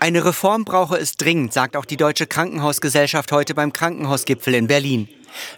Eine 0.00 0.24
Reform 0.24 0.64
brauche 0.64 0.96
es 0.96 1.16
dringend, 1.16 1.52
sagt 1.52 1.76
auch 1.76 1.84
die 1.84 1.96
Deutsche 1.96 2.26
Krankenhausgesellschaft 2.26 3.32
heute 3.32 3.54
beim 3.54 3.72
Krankenhausgipfel 3.72 4.54
in 4.54 4.66
Berlin. 4.66 5.08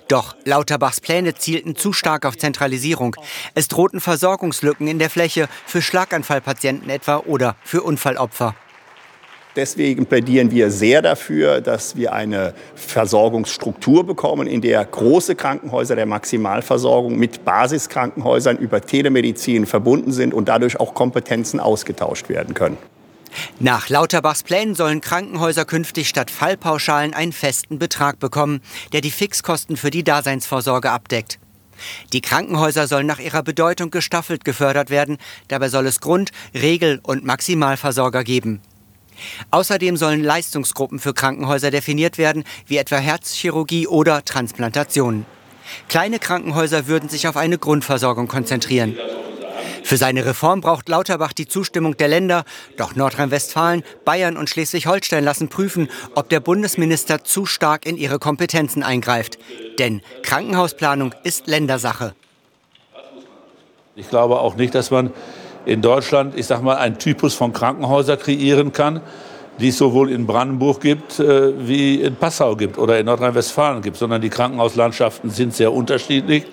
Doch 0.09 0.35
Lauterbachs 0.45 1.01
Pläne 1.01 1.35
zielten 1.35 1.77
zu 1.77 1.93
stark 1.93 2.27
auf 2.27 2.37
Zentralisierung. 2.37 3.17
Es 3.55 3.69
drohten 3.69 4.01
Versorgungslücken 4.01 4.89
in 4.89 4.99
der 4.99 5.11
Fläche 5.11 5.49
für 5.67 5.81
Schlaganfallpatienten 5.81 6.91
etwa 6.91 7.19
oder 7.19 7.57
für 7.63 7.83
Unfallopfer. 7.83 8.55
Deswegen 9.57 10.07
plädieren 10.07 10.53
wir 10.53 10.71
sehr 10.71 11.03
dafür, 11.03 11.61
dass 11.61 11.97
wir 11.97 12.13
eine 12.13 12.55
Versorgungsstruktur 12.77 14.07
bekommen, 14.07 14.47
in 14.47 14.61
der 14.61 14.85
große 14.85 15.35
Krankenhäuser 15.35 15.97
der 15.97 16.07
Maximalversorgung 16.07 17.17
mit 17.17 17.45
Basiskrankenhäusern 17.45 18.59
über 18.59 18.81
Telemedizin 18.81 19.67
verbunden 19.67 20.13
sind 20.13 20.35
und 20.35 20.49
dadurch 20.49 20.79
auch 20.79 20.95
Kompetenzen 20.95 21.59
ausgetauscht 21.59 22.29
werden 22.29 22.55
können. 22.55 22.79
Nach 23.59 23.89
Lauterbachs 23.89 24.43
Plänen 24.43 24.75
sollen 24.75 25.01
Krankenhäuser 25.01 25.65
künftig 25.65 26.09
statt 26.09 26.31
Fallpauschalen 26.31 27.15
einen 27.15 27.33
festen 27.33 27.79
Betrag 27.79 28.19
bekommen, 28.19 28.61
der 28.93 29.01
die 29.01 29.11
Fixkosten 29.11 29.77
für 29.77 29.91
die 29.91 30.05
Daseinsvorsorge 30.05 30.91
abdeckt. 30.91 31.39
Die 32.13 32.21
Krankenhäuser 32.21 32.87
sollen 32.87 33.07
nach 33.07 33.21
ihrer 33.21 33.43
Bedeutung 33.43 33.91
gestaffelt 33.91 34.45
gefördert 34.45 34.91
werden. 34.91 35.19
Dabei 35.49 35.69
soll 35.69 35.87
es 35.87 36.01
Grund-, 36.01 36.31
Regel- 36.55 37.01
und 37.03 37.25
Maximalversorger 37.25 38.25
geben. 38.25 38.61
Außerdem 39.51 39.97
sollen 39.97 40.23
Leistungsgruppen 40.23 40.99
für 40.99 41.15
Krankenhäuser 41.15 41.71
definiert 41.71 42.19
werden, 42.19 42.45
wie 42.67 42.79
etwa 42.79 42.97
Herzchirurgie 42.97 43.87
oder 43.87 44.25
Transplantationen. 44.25 45.27
Kleine 45.89 46.19
Krankenhäuser 46.19 46.87
würden 46.87 47.09
sich 47.09 47.29
auf 47.29 47.37
eine 47.37 47.59
Grundversorgung 47.59 48.29
konzentrieren. 48.29 48.97
Für 49.85 49.97
seine 49.97 50.25
Reform 50.25 50.61
braucht 50.61 50.89
Lauterbach 50.89 51.33
die 51.33 51.49
Zustimmung 51.49 51.97
der 51.97 52.09
Länder, 52.09 52.45
doch 52.77 52.95
Nordrhein-Westfalen, 52.95 53.83
Bayern 54.05 54.37
und 54.37 54.49
Schleswig-Holstein 54.49 55.25
lassen 55.25 55.49
prüfen, 55.49 55.89
ob 56.15 56.29
der 56.29 56.41
Bundesminister 56.41 57.25
zu 57.25 57.47
stark 57.47 57.87
in 57.87 57.97
ihre 57.97 58.19
Kompetenzen 58.19 58.83
eingreift. 58.83 59.39
Denn 59.79 60.03
Krankenhausplanung 60.23 61.15
ist 61.25 61.47
Ländersache. 61.47 62.15
Ich 63.97 64.09
glaube 64.09 64.39
auch 64.39 64.57
nicht, 64.57 64.75
dass 64.75 64.91
man 64.91 65.13
in 65.71 65.83
Deutschland, 65.83 66.37
ich 66.37 66.47
sage 66.47 66.65
mal, 66.65 66.77
einen 66.77 66.99
Typus 66.99 67.35
von 67.35 67.53
Krankenhäusern 67.53 68.19
kreieren 68.19 68.73
kann, 68.73 69.01
die 69.61 69.69
es 69.69 69.79
sowohl 69.79 70.11
in 70.11 70.27
Brandenburg 70.27 70.81
gibt, 70.81 71.21
äh, 71.21 71.53
wie 71.69 72.01
in 72.01 72.17
Passau 72.17 72.57
gibt 72.57 72.77
oder 72.77 72.99
in 72.99 73.07
Nordrhein-Westfalen 73.07 73.81
gibt, 73.81 73.97
sondern 73.97 74.21
die 74.21 74.31
Krankenhauslandschaften 74.31 75.31
sind 75.31 75.55
sehr 75.55 75.73
unterschiedlich. 75.73 76.45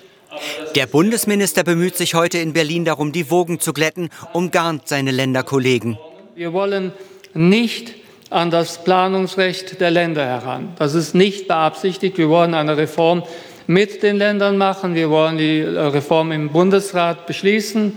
Der 0.76 0.86
Bundesminister 0.86 1.64
bemüht 1.64 1.96
sich 1.96 2.14
heute 2.14 2.38
in 2.38 2.52
Berlin 2.52 2.84
darum, 2.84 3.10
die 3.10 3.28
Wogen 3.28 3.58
zu 3.58 3.72
glätten, 3.72 4.10
umgarnt 4.34 4.86
seine 4.86 5.10
Länderkollegen. 5.10 5.98
Wir 6.36 6.52
wollen 6.52 6.92
nicht 7.34 7.94
an 8.30 8.52
das 8.52 8.84
Planungsrecht 8.84 9.80
der 9.80 9.90
Länder 9.90 10.24
heran. 10.24 10.74
Das 10.78 10.94
ist 10.94 11.14
nicht 11.14 11.48
beabsichtigt. 11.48 12.18
Wir 12.18 12.28
wollen 12.28 12.54
eine 12.54 12.76
Reform 12.76 13.24
mit 13.66 14.04
den 14.04 14.16
Ländern 14.16 14.58
machen. 14.58 14.94
Wir 14.94 15.10
wollen 15.10 15.38
die 15.38 15.60
Reform 15.62 16.30
im 16.30 16.50
Bundesrat 16.50 17.26
beschließen. 17.26 17.94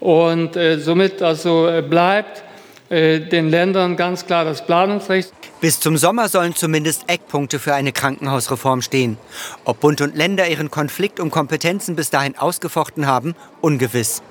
Und 0.00 0.56
äh, 0.56 0.78
somit 0.78 1.22
also 1.22 1.68
äh, 1.68 1.82
bleibt 1.82 2.42
äh, 2.88 3.20
den 3.20 3.50
Ländern 3.50 3.96
ganz 3.96 4.26
klar 4.26 4.44
das 4.44 4.64
Planungsrecht. 4.64 5.32
Bis 5.60 5.78
zum 5.78 5.96
Sommer 5.98 6.28
sollen 6.28 6.56
zumindest 6.56 7.04
Eckpunkte 7.06 7.58
für 7.58 7.74
eine 7.74 7.92
Krankenhausreform 7.92 8.80
stehen. 8.82 9.18
Ob 9.64 9.80
Bund 9.80 10.00
und 10.00 10.16
Länder 10.16 10.48
ihren 10.48 10.70
Konflikt 10.70 11.20
um 11.20 11.30
Kompetenzen 11.30 11.96
bis 11.96 12.10
dahin 12.10 12.36
ausgefochten 12.36 13.06
haben, 13.06 13.36
ungewiss. 13.60 14.22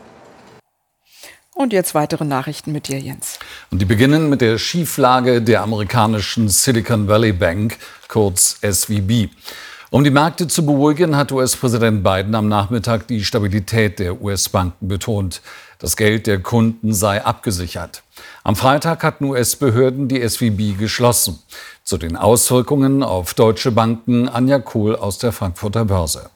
Und 1.53 1.73
jetzt 1.73 1.93
weitere 1.93 2.25
Nachrichten 2.25 2.71
mit 2.71 2.87
dir, 2.87 2.99
Jens. 2.99 3.37
Und 3.69 3.79
die 3.79 3.85
beginnen 3.85 4.29
mit 4.29 4.41
der 4.41 4.57
Schieflage 4.57 5.41
der 5.41 5.61
amerikanischen 5.61 6.47
Silicon 6.47 7.07
Valley 7.07 7.33
Bank, 7.33 7.77
kurz 8.07 8.59
SVB. 8.61 9.29
Um 9.91 10.03
die 10.03 10.11
Märkte 10.11 10.47
zu 10.47 10.63
beruhigen, 10.67 11.15
hat 11.15 11.31
US-Präsident 11.31 12.03
Biden 12.03 12.35
am 12.35 12.47
Nachmittag 12.47 13.07
die 13.07 13.23
Stabilität 13.23 13.97
der 13.97 14.21
US-Banken 14.21 14.87
betont. 14.87 15.41
Das 15.79 15.97
Geld 15.97 16.27
der 16.27 16.43
Kunden 16.43 16.93
sei 16.93 17.25
abgesichert. 17.25 18.03
Am 18.43 18.55
Freitag 18.55 19.01
hatten 19.01 19.25
US-Behörden 19.25 20.07
die 20.07 20.21
SVB 20.21 20.77
geschlossen. 20.77 21.39
Zu 21.83 21.97
den 21.97 22.17
Auswirkungen 22.17 23.01
auf 23.01 23.33
deutsche 23.33 23.71
Banken 23.71 24.29
Anja 24.29 24.59
Kohl 24.59 24.95
aus 24.95 25.17
der 25.17 25.31
Frankfurter 25.31 25.85
Börse. 25.85 26.29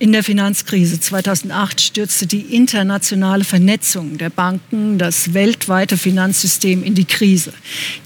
In 0.00 0.12
der 0.12 0.22
Finanzkrise 0.22 1.00
2008 1.00 1.80
stürzte 1.80 2.28
die 2.28 2.54
internationale 2.54 3.42
Vernetzung 3.42 4.16
der 4.16 4.30
Banken 4.30 4.96
das 4.96 5.34
weltweite 5.34 5.96
Finanzsystem 5.96 6.84
in 6.84 6.94
die 6.94 7.04
Krise. 7.04 7.52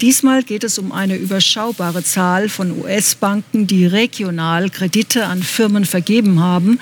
Diesmal 0.01 0.41
geht 0.41 0.63
es 0.63 0.79
um 0.79 0.91
eine 0.91 1.15
überschaubare 1.15 2.03
Zahl 2.03 2.49
von 2.49 2.81
US-Banken, 2.81 3.67
die 3.67 3.85
regional 3.85 4.71
Kredite 4.71 5.27
an 5.27 5.43
Firmen 5.43 5.85
vergeben 5.85 6.39
haben 6.39 6.79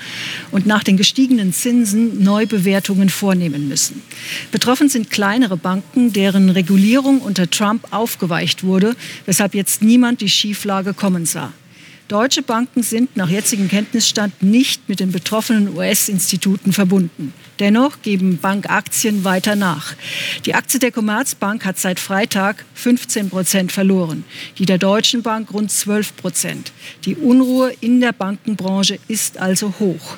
und 0.50 0.64
nach 0.64 0.82
den 0.82 0.96
gestiegenen 0.96 1.52
Zinsen 1.52 2.22
Neubewertungen 2.22 3.10
vornehmen 3.10 3.68
müssen. 3.68 4.00
Betroffen 4.50 4.88
sind 4.88 5.10
kleinere 5.10 5.58
Banken, 5.58 6.14
deren 6.14 6.48
Regulierung 6.48 7.20
unter 7.20 7.50
Trump 7.50 7.86
aufgeweicht 7.90 8.64
wurde, 8.64 8.96
weshalb 9.26 9.54
jetzt 9.54 9.82
niemand 9.82 10.22
die 10.22 10.30
Schieflage 10.30 10.94
kommen 10.94 11.26
sah. 11.26 11.52
Deutsche 12.08 12.42
Banken 12.42 12.82
sind 12.82 13.16
nach 13.16 13.28
jetzigem 13.28 13.68
Kenntnisstand 13.68 14.42
nicht 14.42 14.88
mit 14.88 15.00
den 15.00 15.12
betroffenen 15.12 15.76
US-Instituten 15.76 16.72
verbunden. 16.72 17.32
Dennoch 17.58 18.02
geben 18.02 18.38
Bankaktien 18.38 19.24
weiter 19.24 19.56
nach. 19.56 19.94
Die 20.46 20.54
Aktie 20.54 20.80
der 20.80 20.90
Commerzbank 20.90 21.64
hat 21.64 21.78
seit 21.78 22.00
Freitag 22.00 22.64
15 22.74 23.30
Prozent 23.30 23.72
verloren, 23.72 24.24
die 24.58 24.64
der 24.66 24.78
Deutschen 24.78 25.22
Bank 25.22 25.52
rund 25.52 25.70
12 25.70 26.16
Prozent. 26.16 26.72
Die 27.04 27.14
Unruhe 27.14 27.72
in 27.80 28.00
der 28.00 28.12
Bankenbranche 28.12 28.98
ist 29.06 29.38
also 29.38 29.74
hoch. 29.78 30.16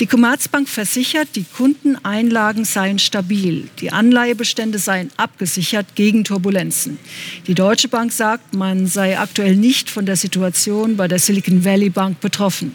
Die 0.00 0.06
Commerzbank 0.06 0.68
versichert, 0.68 1.28
die 1.36 1.44
Kundeneinlagen 1.44 2.64
seien 2.64 2.98
stabil, 2.98 3.68
die 3.80 3.92
Anleihebestände 3.92 4.78
seien 4.78 5.10
abgesichert 5.16 5.94
gegen 5.94 6.24
Turbulenzen. 6.24 6.98
Die 7.46 7.54
Deutsche 7.54 7.88
Bank 7.88 8.12
sagt, 8.12 8.54
man 8.54 8.86
sei 8.86 9.18
aktuell 9.18 9.56
nicht 9.56 9.90
von 9.90 10.06
der 10.06 10.16
Situation 10.16 10.96
bei 10.96 11.06
der 11.06 11.18
Silicon 11.18 11.64
Valley 11.64 11.90
Bank 11.90 12.20
betroffen. 12.20 12.74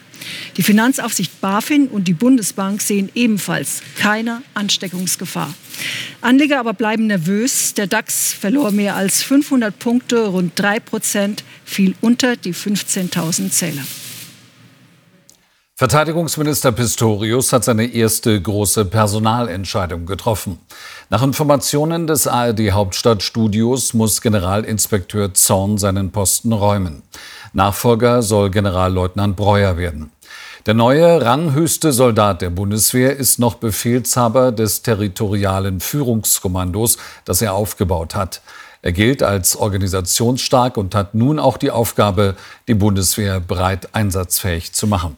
Die 0.57 0.63
Finanzaufsicht 0.63 1.39
BaFin 1.41 1.87
und 1.87 2.07
die 2.07 2.13
Bundesbank 2.13 2.81
sehen 2.81 3.09
ebenfalls 3.15 3.81
keine 3.97 4.41
Ansteckungsgefahr. 4.53 5.53
Anleger 6.21 6.59
aber 6.59 6.73
bleiben 6.73 7.07
nervös. 7.07 7.73
Der 7.73 7.87
DAX 7.87 8.33
verlor 8.33 8.71
mehr 8.71 8.95
als 8.95 9.23
500 9.23 9.77
Punkte, 9.77 10.27
rund 10.27 10.53
3 10.55 10.79
Prozent, 10.79 11.43
fiel 11.65 11.95
unter 12.01 12.35
die 12.35 12.53
15.000 12.53 13.51
Zähler. 13.51 13.83
Verteidigungsminister 15.79 16.71
Pistorius 16.71 17.53
hat 17.53 17.63
seine 17.63 17.85
erste 17.85 18.41
große 18.41 18.85
Personalentscheidung 18.85 20.07
getroffen. 20.07 20.57
Nach 21.11 21.21
Informationen 21.21 22.07
des 22.07 22.25
ARD 22.25 22.71
Hauptstadtstudios 22.71 23.93
muss 23.93 24.21
Generalinspekteur 24.21 25.35
Zorn 25.35 25.77
seinen 25.77 26.11
Posten 26.11 26.51
räumen. 26.51 27.03
Nachfolger 27.53 28.23
soll 28.23 28.49
Generalleutnant 28.49 29.35
Breuer 29.35 29.77
werden. 29.77 30.09
Der 30.67 30.73
neue 30.73 31.21
ranghöchste 31.21 31.93
Soldat 31.93 32.41
der 32.41 32.49
Bundeswehr 32.49 33.15
ist 33.15 33.39
noch 33.39 33.55
Befehlshaber 33.55 34.51
des 34.51 34.81
territorialen 34.81 35.79
Führungskommandos, 35.79 36.97
das 37.23 37.41
er 37.41 37.53
aufgebaut 37.53 38.15
hat. 38.15 38.41
Er 38.81 38.91
gilt 38.91 39.23
als 39.23 39.55
organisationsstark 39.55 40.75
und 40.75 40.93
hat 40.93 41.15
nun 41.15 41.39
auch 41.39 41.55
die 41.55 41.71
Aufgabe, 41.71 42.35
die 42.67 42.73
Bundeswehr 42.73 43.39
breit 43.39 43.95
einsatzfähig 43.95 44.73
zu 44.73 44.87
machen. 44.87 45.15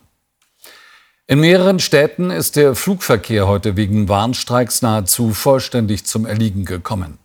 In 1.25 1.39
mehreren 1.39 1.79
Städten 1.79 2.29
ist 2.29 2.55
der 2.55 2.75
Flugverkehr 2.75 3.47
heute 3.47 3.75
wegen 3.75 4.07
Warnstreiks 4.07 4.83
nahezu 4.83 5.33
vollständig 5.33 6.05
zum 6.05 6.27
Erliegen 6.27 6.63
gekommen. 6.63 7.17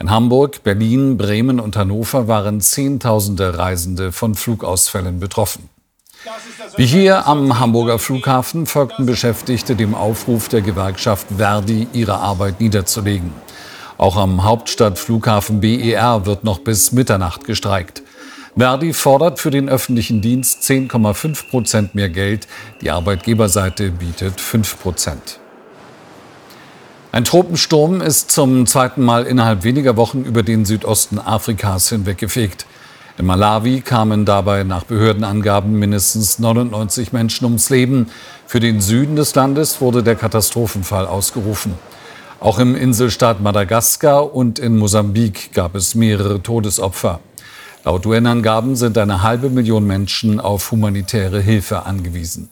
In 0.00 0.10
Hamburg, 0.10 0.64
Berlin, 0.64 1.16
Bremen 1.16 1.60
und 1.60 1.76
Hannover 1.76 2.26
waren 2.26 2.60
Zehntausende 2.60 3.56
Reisende 3.56 4.10
von 4.10 4.34
Flugausfällen 4.34 5.20
betroffen. 5.20 5.68
Wie 6.76 6.86
hier 6.86 7.26
am 7.28 7.60
Hamburger 7.60 7.98
Flughafen 8.00 8.66
folgten 8.66 9.06
Beschäftigte 9.06 9.76
dem 9.76 9.94
Aufruf 9.94 10.48
der 10.48 10.62
Gewerkschaft 10.62 11.28
Verdi, 11.36 11.86
ihre 11.92 12.18
Arbeit 12.18 12.60
niederzulegen. 12.60 13.32
Auch 13.98 14.16
am 14.16 14.42
Hauptstadtflughafen 14.42 15.60
BER 15.60 16.26
wird 16.26 16.42
noch 16.42 16.58
bis 16.58 16.90
Mitternacht 16.90 17.44
gestreikt. 17.44 18.02
Verdi 18.56 18.92
fordert 18.94 19.38
für 19.38 19.50
den 19.50 19.68
öffentlichen 19.68 20.20
Dienst 20.20 20.62
10,5 20.62 21.50
Prozent 21.50 21.94
mehr 21.94 22.08
Geld. 22.08 22.48
Die 22.80 22.90
Arbeitgeberseite 22.90 23.90
bietet 23.90 24.40
5 24.40 24.80
Prozent. 24.80 25.38
Ein 27.12 27.24
Tropensturm 27.24 28.00
ist 28.00 28.32
zum 28.32 28.66
zweiten 28.66 29.04
Mal 29.04 29.24
innerhalb 29.24 29.62
weniger 29.62 29.96
Wochen 29.96 30.24
über 30.24 30.42
den 30.42 30.64
Südosten 30.64 31.20
Afrikas 31.20 31.88
hinweggefegt. 31.90 32.66
In 33.18 33.26
Malawi 33.26 33.80
kamen 33.80 34.24
dabei 34.24 34.62
nach 34.62 34.84
Behördenangaben 34.84 35.76
mindestens 35.76 36.38
99 36.38 37.12
Menschen 37.12 37.46
ums 37.46 37.68
Leben. 37.68 38.10
Für 38.46 38.60
den 38.60 38.80
Süden 38.80 39.16
des 39.16 39.34
Landes 39.34 39.80
wurde 39.80 40.04
der 40.04 40.14
Katastrophenfall 40.14 41.04
ausgerufen. 41.04 41.74
Auch 42.38 42.60
im 42.60 42.76
Inselstaat 42.76 43.40
Madagaskar 43.40 44.32
und 44.32 44.60
in 44.60 44.76
Mosambik 44.76 45.52
gab 45.52 45.74
es 45.74 45.96
mehrere 45.96 46.40
Todesopfer. 46.40 47.18
Laut 47.84 48.06
UN-Angaben 48.06 48.76
sind 48.76 48.96
eine 48.96 49.24
halbe 49.24 49.50
Million 49.50 49.84
Menschen 49.84 50.38
auf 50.38 50.70
humanitäre 50.70 51.40
Hilfe 51.40 51.86
angewiesen. 51.86 52.50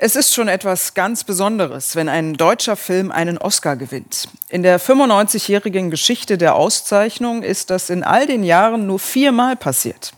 Es 0.00 0.14
ist 0.14 0.32
schon 0.32 0.46
etwas 0.46 0.94
ganz 0.94 1.24
Besonderes, 1.24 1.96
wenn 1.96 2.08
ein 2.08 2.34
deutscher 2.34 2.76
Film 2.76 3.10
einen 3.10 3.36
Oscar 3.36 3.74
gewinnt. 3.74 4.28
In 4.48 4.62
der 4.62 4.80
95-jährigen 4.80 5.90
Geschichte 5.90 6.38
der 6.38 6.54
Auszeichnung 6.54 7.42
ist 7.42 7.70
das 7.70 7.90
in 7.90 8.04
all 8.04 8.28
den 8.28 8.44
Jahren 8.44 8.86
nur 8.86 9.00
viermal 9.00 9.56
passiert. 9.56 10.12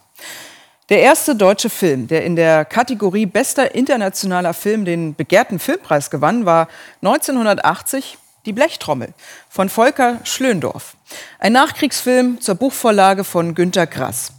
Der 0.91 1.01
erste 1.01 1.35
deutsche 1.35 1.71
Film, 1.71 2.09
der 2.09 2.27
in 2.27 2.37
der 2.37 2.67
Kategorie 2.67 3.25
Bester 3.25 3.75
internationaler 3.75 4.53
Film 4.53 4.85
den 4.85 5.15
begehrten 5.15 5.59
Filmpreis 5.59 6.11
gewann, 6.11 6.45
war 6.45 6.69
1980 7.01 8.19
die 8.45 8.53
Blechtrommel 8.53 9.15
von 9.49 9.71
Volker 9.71 10.21
Schlöndorff. 10.25 10.95
Ein 11.39 11.55
Nachkriegsfilm 11.55 12.39
zur 12.43 12.57
Buchvorlage 12.57 13.25
von 13.25 13.55
Günter 13.55 13.87
Grass. 13.87 14.35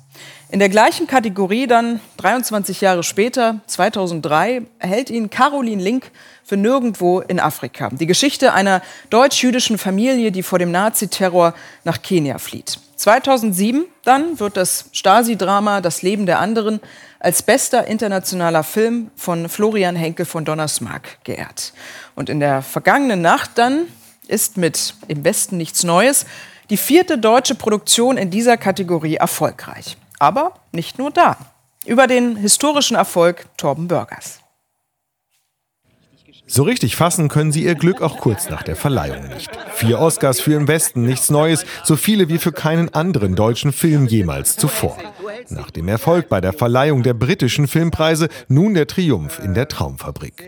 In 0.51 0.59
der 0.59 0.67
gleichen 0.67 1.07
Kategorie 1.07 1.65
dann 1.65 2.01
23 2.17 2.81
Jahre 2.81 3.03
später, 3.03 3.61
2003, 3.67 4.63
erhält 4.79 5.09
ihn 5.09 5.29
Caroline 5.29 5.81
Link 5.81 6.11
für 6.43 6.57
Nirgendwo 6.57 7.21
in 7.21 7.39
Afrika. 7.39 7.89
Die 7.89 8.05
Geschichte 8.05 8.51
einer 8.51 8.81
deutsch-jüdischen 9.09 9.77
Familie, 9.77 10.29
die 10.33 10.43
vor 10.43 10.59
dem 10.59 10.71
Naziterror 10.71 11.53
nach 11.85 12.01
Kenia 12.01 12.37
flieht. 12.37 12.79
2007 12.97 13.85
dann 14.03 14.41
wird 14.41 14.57
das 14.57 14.89
Stasi-Drama 14.91 15.79
Das 15.79 16.01
Leben 16.01 16.25
der 16.25 16.39
anderen 16.39 16.81
als 17.21 17.43
bester 17.43 17.87
internationaler 17.87 18.65
Film 18.65 19.09
von 19.15 19.47
Florian 19.47 19.95
Henkel 19.95 20.25
von 20.25 20.43
Donnersmarck 20.43 21.23
geehrt. 21.23 21.71
Und 22.13 22.29
in 22.29 22.41
der 22.41 22.61
vergangenen 22.61 23.21
Nacht 23.21 23.51
dann 23.55 23.87
ist 24.27 24.57
mit 24.57 24.95
Im 25.07 25.23
Westen 25.23 25.55
nichts 25.55 25.85
Neues 25.85 26.25
die 26.69 26.75
vierte 26.77 27.17
deutsche 27.17 27.55
Produktion 27.55 28.17
in 28.17 28.29
dieser 28.31 28.57
Kategorie 28.57 29.15
erfolgreich. 29.15 29.95
Aber 30.21 30.53
nicht 30.71 30.99
nur 30.99 31.09
da. 31.09 31.35
Über 31.83 32.05
den 32.05 32.35
historischen 32.35 32.95
Erfolg 32.95 33.47
Torben 33.57 33.87
Bürgers. 33.87 34.39
So 36.45 36.61
richtig 36.61 36.95
fassen 36.95 37.27
können 37.27 37.51
sie 37.51 37.63
ihr 37.63 37.73
Glück 37.73 38.03
auch 38.03 38.19
kurz 38.19 38.47
nach 38.47 38.61
der 38.61 38.75
Verleihung 38.75 39.29
nicht. 39.29 39.49
Vier 39.73 39.99
Oscars 39.99 40.39
für 40.39 40.53
im 40.53 40.67
Westen, 40.67 41.05
nichts 41.05 41.31
Neues, 41.31 41.65
so 41.83 41.95
viele 41.95 42.29
wie 42.29 42.37
für 42.37 42.51
keinen 42.51 42.93
anderen 42.93 43.33
deutschen 43.33 43.71
Film 43.71 44.05
jemals 44.05 44.57
zuvor. 44.57 44.95
Nach 45.49 45.71
dem 45.71 45.87
Erfolg 45.87 46.29
bei 46.29 46.39
der 46.39 46.53
Verleihung 46.53 47.01
der 47.01 47.15
britischen 47.15 47.67
Filmpreise 47.67 48.29
nun 48.47 48.75
der 48.75 48.85
Triumph 48.85 49.39
in 49.39 49.55
der 49.55 49.69
Traumfabrik. 49.69 50.47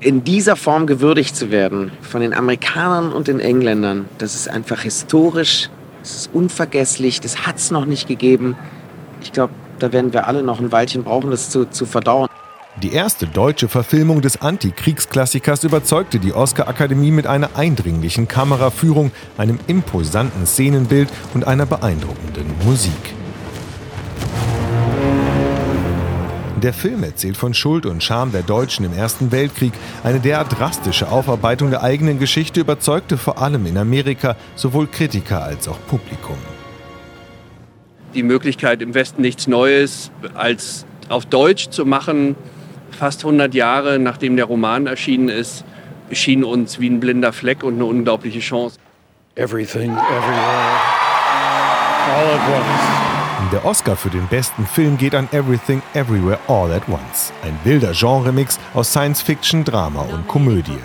In 0.00 0.24
dieser 0.24 0.56
Form 0.56 0.86
gewürdigt 0.86 1.36
zu 1.36 1.50
werden 1.50 1.92
von 2.00 2.22
den 2.22 2.32
Amerikanern 2.32 3.12
und 3.12 3.28
den 3.28 3.38
Engländern, 3.38 4.08
das 4.16 4.34
ist 4.34 4.48
einfach 4.48 4.80
historisch, 4.80 5.68
das 6.02 6.14
ist 6.16 6.30
unvergesslich, 6.32 7.20
das 7.20 7.46
hat 7.46 7.56
es 7.56 7.70
noch 7.70 7.86
nicht 7.86 8.08
gegeben. 8.08 8.56
Ich 9.22 9.32
glaube, 9.32 9.52
da 9.78 9.92
werden 9.92 10.12
wir 10.12 10.26
alle 10.26 10.42
noch 10.42 10.60
ein 10.60 10.72
Weilchen 10.72 11.04
brauchen, 11.04 11.30
das 11.30 11.50
zu, 11.50 11.70
zu 11.70 11.86
verdauen. 11.86 12.28
Die 12.82 12.92
erste 12.92 13.26
deutsche 13.26 13.68
Verfilmung 13.68 14.22
des 14.22 14.40
Antikriegsklassikers 14.40 15.62
überzeugte 15.62 16.18
die 16.18 16.32
Oscar-Akademie 16.32 17.10
mit 17.10 17.26
einer 17.26 17.50
eindringlichen 17.54 18.28
Kameraführung, 18.28 19.10
einem 19.36 19.58
imposanten 19.66 20.46
Szenenbild 20.46 21.08
und 21.34 21.46
einer 21.46 21.66
beeindruckenden 21.66 22.46
Musik. 22.64 23.14
Der 26.60 26.72
Film 26.72 27.02
erzählt 27.02 27.36
von 27.36 27.54
Schuld 27.54 27.86
und 27.86 28.02
Scham 28.02 28.30
der 28.30 28.42
Deutschen 28.42 28.84
im 28.84 28.92
Ersten 28.92 29.32
Weltkrieg. 29.32 29.72
Eine 30.04 30.20
derart 30.20 30.58
drastische 30.58 31.10
Aufarbeitung 31.10 31.70
der 31.70 31.82
eigenen 31.82 32.18
Geschichte 32.18 32.60
überzeugte 32.60 33.16
vor 33.16 33.40
allem 33.40 33.66
in 33.66 33.78
Amerika 33.78 34.36
sowohl 34.54 34.86
Kritiker 34.86 35.42
als 35.42 35.66
auch 35.66 35.78
Publikum. 35.88 36.36
die 38.14 38.22
Möglichkeit 38.22 38.82
im 38.82 38.94
Westen 38.94 39.22
nichts 39.22 39.46
Neues 39.46 40.10
als 40.34 40.84
auf 41.08 41.26
Deutsch 41.26 41.70
zu 41.70 41.86
machen, 41.86 42.36
fast 42.90 43.24
100 43.24 43.54
Jahre 43.54 43.98
nachdem 43.98 44.36
der 44.36 44.44
Roman 44.44 44.86
erschienen 44.86 45.30
ist, 45.30 45.64
schien 46.10 46.44
uns 46.44 46.78
wie 46.78 46.90
ein 46.90 47.00
blinder 47.00 47.32
Fleck 47.32 47.62
und 47.64 47.74
eine 47.74 47.86
unglaubliche 47.86 48.40
Chance. 48.40 48.78
Everything, 49.34 49.92
everywhere, 49.92 50.78
all 52.14 52.26
at 52.34 52.48
once. 52.48 53.11
Der 53.50 53.64
Oscar 53.64 53.96
für 53.96 54.10
den 54.10 54.26
besten 54.28 54.66
Film 54.66 54.96
geht 54.96 55.14
an 55.14 55.28
Everything 55.32 55.82
Everywhere 55.94 56.38
All 56.48 56.72
at 56.72 56.88
Once. 56.88 57.32
Ein 57.42 57.58
wilder 57.64 57.92
Genremix 57.92 58.58
aus 58.74 58.90
Science 58.90 59.20
Fiction, 59.20 59.64
Drama 59.64 60.02
und 60.02 60.26
Komödie. 60.28 60.78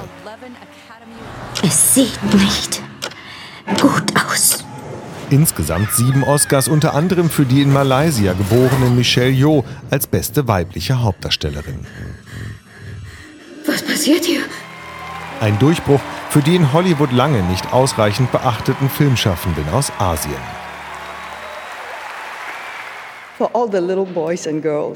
Es 1.63 1.93
sieht 1.93 2.19
nicht 2.33 2.81
gut 3.81 4.03
aus. 4.15 4.65
Insgesamt 5.29 5.91
sieben 5.91 6.23
Oscars, 6.23 6.67
unter 6.67 6.93
anderem 6.93 7.29
für 7.29 7.45
die 7.45 7.61
in 7.61 7.71
Malaysia 7.71 8.33
geborene 8.33 8.89
Michelle 8.89 9.31
Yeoh 9.31 9.63
als 9.89 10.07
beste 10.07 10.47
weibliche 10.47 11.01
Hauptdarstellerin. 11.01 11.85
Was 13.65 13.81
passiert 13.81 14.25
hier? 14.25 14.41
Ein 15.41 15.59
Durchbruch 15.59 15.99
für 16.29 16.41
die 16.41 16.55
in 16.55 16.73
Hollywood 16.73 17.11
lange 17.11 17.43
nicht 17.43 17.73
ausreichend 17.73 18.31
beachteten 18.31 18.89
Filmschaffenden 18.89 19.67
aus 19.69 19.91
Asien. 19.99 20.56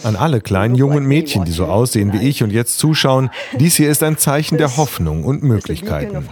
An 0.03 0.15
alle 0.15 0.41
kleinen 0.41 0.75
Jungen 0.75 0.97
und 0.97 1.05
Mädchen, 1.05 1.45
die 1.45 1.51
so 1.51 1.65
aussehen 1.65 2.13
wie 2.13 2.27
ich 2.27 2.43
und 2.43 2.51
jetzt 2.51 2.79
zuschauen, 2.79 3.29
dies 3.59 3.75
hier 3.75 3.89
ist 3.89 4.03
ein 4.03 4.17
Zeichen 4.17 4.57
der 4.57 4.77
Hoffnung 4.77 5.23
und 5.23 5.43
Möglichkeiten. 5.43 6.27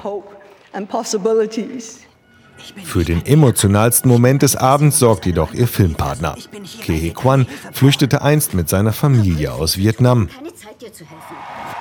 Für 2.83 3.03
den 3.03 3.25
emotionalsten 3.25 4.09
Moment 4.09 4.41
des 4.41 4.55
Abends 4.55 4.99
sorgt 4.99 5.25
jedoch 5.25 5.53
ihr 5.53 5.67
Filmpartner. 5.67 6.35
Ke 6.81 7.11
Kwan 7.11 7.47
flüchtete 7.71 8.21
einst 8.21 8.53
mit 8.53 8.69
seiner 8.69 8.93
Familie 8.93 9.53
aus 9.53 9.77
Vietnam. 9.77 10.29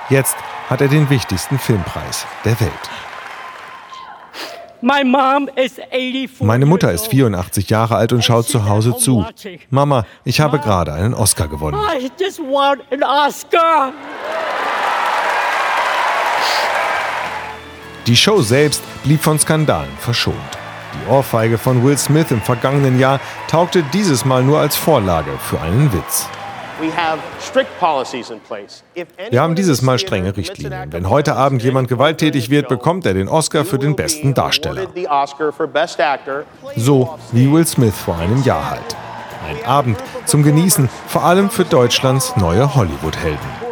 Jetzt 0.09 0.35
hat 0.69 0.81
er 0.81 0.87
den 0.87 1.09
wichtigsten 1.09 1.59
Filmpreis 1.59 2.25
der 2.45 2.59
Welt. 2.59 2.71
Meine 6.45 6.65
Mutter 6.65 6.91
ist 6.91 7.07
84 7.07 7.69
Jahre 7.69 7.95
alt 7.95 8.13
und 8.13 8.23
schaut 8.23 8.47
zu 8.47 8.67
Hause 8.67 8.95
zu. 8.97 9.25
Mama, 9.69 10.05
ich 10.23 10.39
habe 10.39 10.59
gerade 10.59 10.93
einen 10.93 11.13
Oscar 11.13 11.47
gewonnen. 11.47 11.77
Die 18.07 18.15
Show 18.15 18.41
selbst 18.41 18.81
blieb 19.03 19.21
von 19.21 19.37
Skandalen 19.37 19.91
verschont. 19.99 20.35
Die 20.93 21.11
Ohrfeige 21.11 21.57
von 21.57 21.83
Will 21.83 21.97
Smith 21.97 22.31
im 22.31 22.41
vergangenen 22.41 22.99
Jahr 22.99 23.19
taugte 23.47 23.83
dieses 23.93 24.25
Mal 24.25 24.43
nur 24.43 24.59
als 24.59 24.75
Vorlage 24.75 25.31
für 25.39 25.61
einen 25.61 25.91
Witz. 25.93 26.27
Wir 29.29 29.41
haben 29.41 29.55
dieses 29.55 29.81
Mal 29.81 29.99
strenge 29.99 30.37
Richtlinien. 30.37 30.91
Wenn 30.91 31.09
heute 31.09 31.35
Abend 31.35 31.63
jemand 31.63 31.87
gewalttätig 31.87 32.49
wird, 32.49 32.67
bekommt 32.67 33.05
er 33.05 33.13
den 33.13 33.27
Oscar 33.27 33.65
für 33.65 33.79
den 33.79 33.95
besten 33.95 34.33
Darsteller. 34.33 34.87
So 36.75 37.19
wie 37.31 37.51
Will 37.51 37.67
Smith 37.67 37.95
vor 37.95 38.17
einem 38.17 38.43
Jahr 38.43 38.71
halt. 38.71 38.95
Ein 39.47 39.65
Abend 39.65 39.97
zum 40.25 40.43
Genießen, 40.43 40.89
vor 41.07 41.23
allem 41.23 41.49
für 41.49 41.65
Deutschlands 41.65 42.35
neue 42.35 42.75
Hollywood-Helden. 42.75 43.69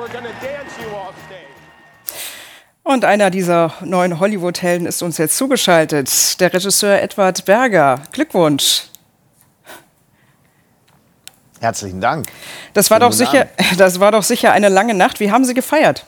Und 2.83 3.03
einer 3.03 3.29
dieser 3.29 3.73
neuen 3.83 4.19
Hollywood-Helden 4.19 4.87
ist 4.87 5.03
uns 5.03 5.17
jetzt 5.17 5.37
zugeschaltet, 5.37 6.39
der 6.39 6.53
Regisseur 6.53 7.01
Edward 7.01 7.43
Berger. 7.43 8.01
Glückwunsch. 8.13 8.83
Herzlichen 11.59 12.01
Dank. 12.01 12.27
Das 12.73 12.91
war, 12.91 12.99
doch 12.99 13.11
sicher, 13.11 13.47
das 13.77 13.99
war 13.99 14.11
doch 14.11 14.23
sicher 14.23 14.51
eine 14.51 14.69
lange 14.69 14.93
Nacht. 14.93 15.19
Wie 15.19 15.31
haben 15.31 15.45
Sie 15.45 15.53
gefeiert? 15.53 16.05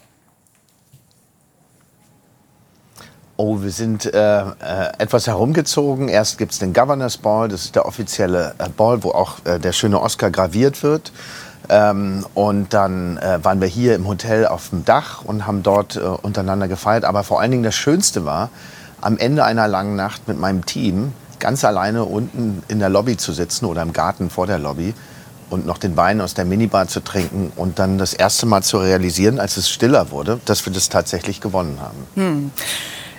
Oh, 3.41 3.61
wir 3.61 3.71
sind 3.71 4.05
äh, 4.05 4.41
äh, 4.41 4.51
etwas 4.97 5.27
herumgezogen. 5.27 6.09
Erst 6.09 6.37
gibt 6.37 6.51
es 6.51 6.59
den 6.59 6.73
Governors 6.73 7.17
Ball, 7.17 7.47
das 7.47 7.63
ist 7.63 7.75
der 7.75 7.85
offizielle 7.85 8.53
äh, 8.57 8.67
Ball, 8.67 9.01
wo 9.01 9.11
auch 9.11 9.37
äh, 9.45 9.59
der 9.59 9.71
schöne 9.71 10.01
Oscar 10.01 10.29
graviert 10.29 10.83
wird. 10.83 11.13
Ähm, 11.69 12.25
und 12.33 12.73
dann 12.73 13.17
äh, 13.17 13.39
waren 13.41 13.61
wir 13.61 13.67
hier 13.69 13.95
im 13.95 14.07
Hotel 14.07 14.45
auf 14.45 14.71
dem 14.71 14.83
Dach 14.83 15.23
und 15.23 15.47
haben 15.47 15.63
dort 15.63 15.95
äh, 15.95 15.99
untereinander 15.99 16.67
gefeiert. 16.67 17.05
Aber 17.05 17.23
vor 17.23 17.39
allen 17.39 17.51
Dingen 17.51 17.63
das 17.63 17.75
Schönste 17.75 18.25
war, 18.25 18.49
am 18.99 19.17
Ende 19.17 19.45
einer 19.45 19.69
langen 19.69 19.95
Nacht 19.95 20.27
mit 20.27 20.37
meinem 20.37 20.65
Team 20.65 21.13
ganz 21.39 21.63
alleine 21.63 22.03
unten 22.03 22.61
in 22.67 22.79
der 22.79 22.89
Lobby 22.89 23.15
zu 23.15 23.31
sitzen 23.31 23.65
oder 23.65 23.81
im 23.81 23.93
Garten 23.93 24.29
vor 24.29 24.47
der 24.47 24.59
Lobby 24.59 24.93
und 25.49 25.65
noch 25.65 25.77
den 25.77 25.97
Wein 25.97 26.21
aus 26.21 26.33
der 26.33 26.45
Minibar 26.45 26.87
zu 26.87 27.03
trinken 27.03 27.51
und 27.55 27.79
dann 27.79 27.97
das 27.97 28.13
erste 28.13 28.45
Mal 28.45 28.63
zu 28.63 28.77
realisieren, 28.77 29.39
als 29.39 29.57
es 29.57 29.69
stiller 29.69 30.11
wurde, 30.11 30.39
dass 30.45 30.65
wir 30.65 30.73
das 30.73 30.89
tatsächlich 30.89 31.41
gewonnen 31.41 31.79
haben. 31.81 31.97
Hm. 32.15 32.51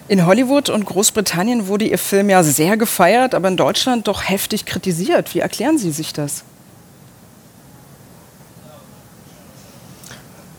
In 0.09 0.27
Hollywood 0.27 0.71
und 0.71 0.87
Großbritannien 0.87 1.69
wurde 1.69 1.85
Ihr 1.85 1.99
Film 1.99 2.31
ja 2.31 2.43
sehr 2.43 2.77
gefeiert, 2.77 3.35
aber 3.35 3.49
in 3.49 3.57
Deutschland 3.57 4.09
doch 4.09 4.29
heftig 4.29 4.66
kritisiert. 4.66 5.35
Wie 5.35 5.38
erklären 5.38 5.79
Sie 5.79 5.93
sich 5.93 6.12
das? 6.12 6.43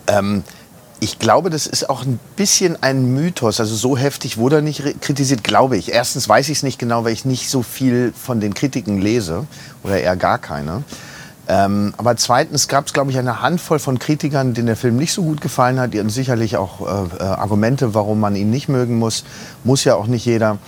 Ähm, 0.06 0.42
ich 1.00 1.18
glaube, 1.18 1.50
das 1.50 1.66
ist 1.66 1.90
auch 1.90 2.04
ein 2.04 2.20
bisschen 2.36 2.82
ein 2.82 3.12
Mythos. 3.12 3.58
Also 3.60 3.74
so 3.74 3.96
heftig 3.96 4.38
wurde 4.38 4.56
er 4.56 4.62
nicht 4.62 5.00
kritisiert, 5.00 5.42
glaube 5.42 5.76
ich. 5.76 5.92
Erstens 5.92 6.28
weiß 6.28 6.48
ich 6.48 6.58
es 6.58 6.62
nicht 6.62 6.78
genau, 6.78 7.04
weil 7.04 7.12
ich 7.12 7.24
nicht 7.24 7.50
so 7.50 7.62
viel 7.62 8.12
von 8.16 8.40
den 8.40 8.54
Kritiken 8.54 9.00
lese 9.00 9.46
oder 9.82 10.00
eher 10.00 10.16
gar 10.16 10.38
keine. 10.38 10.84
Ähm, 11.48 11.92
aber 11.96 12.16
zweitens 12.16 12.68
gab 12.68 12.86
es, 12.86 12.92
glaube 12.92 13.10
ich, 13.10 13.18
eine 13.18 13.42
Handvoll 13.42 13.78
von 13.78 13.98
Kritikern, 13.98 14.54
denen 14.54 14.68
der 14.68 14.76
Film 14.76 14.96
nicht 14.96 15.12
so 15.12 15.22
gut 15.22 15.40
gefallen 15.40 15.80
hat. 15.80 15.92
Die 15.92 15.98
hatten 15.98 16.08
sicherlich 16.08 16.56
auch 16.56 16.80
äh, 16.80 17.16
äh, 17.18 17.22
Argumente, 17.22 17.94
warum 17.94 18.20
man 18.20 18.36
ihn 18.36 18.50
nicht 18.50 18.68
mögen 18.68 18.98
muss. 18.98 19.24
Muss 19.64 19.84
ja 19.84 19.96
auch 19.96 20.06
nicht 20.06 20.24
jeder. 20.24 20.58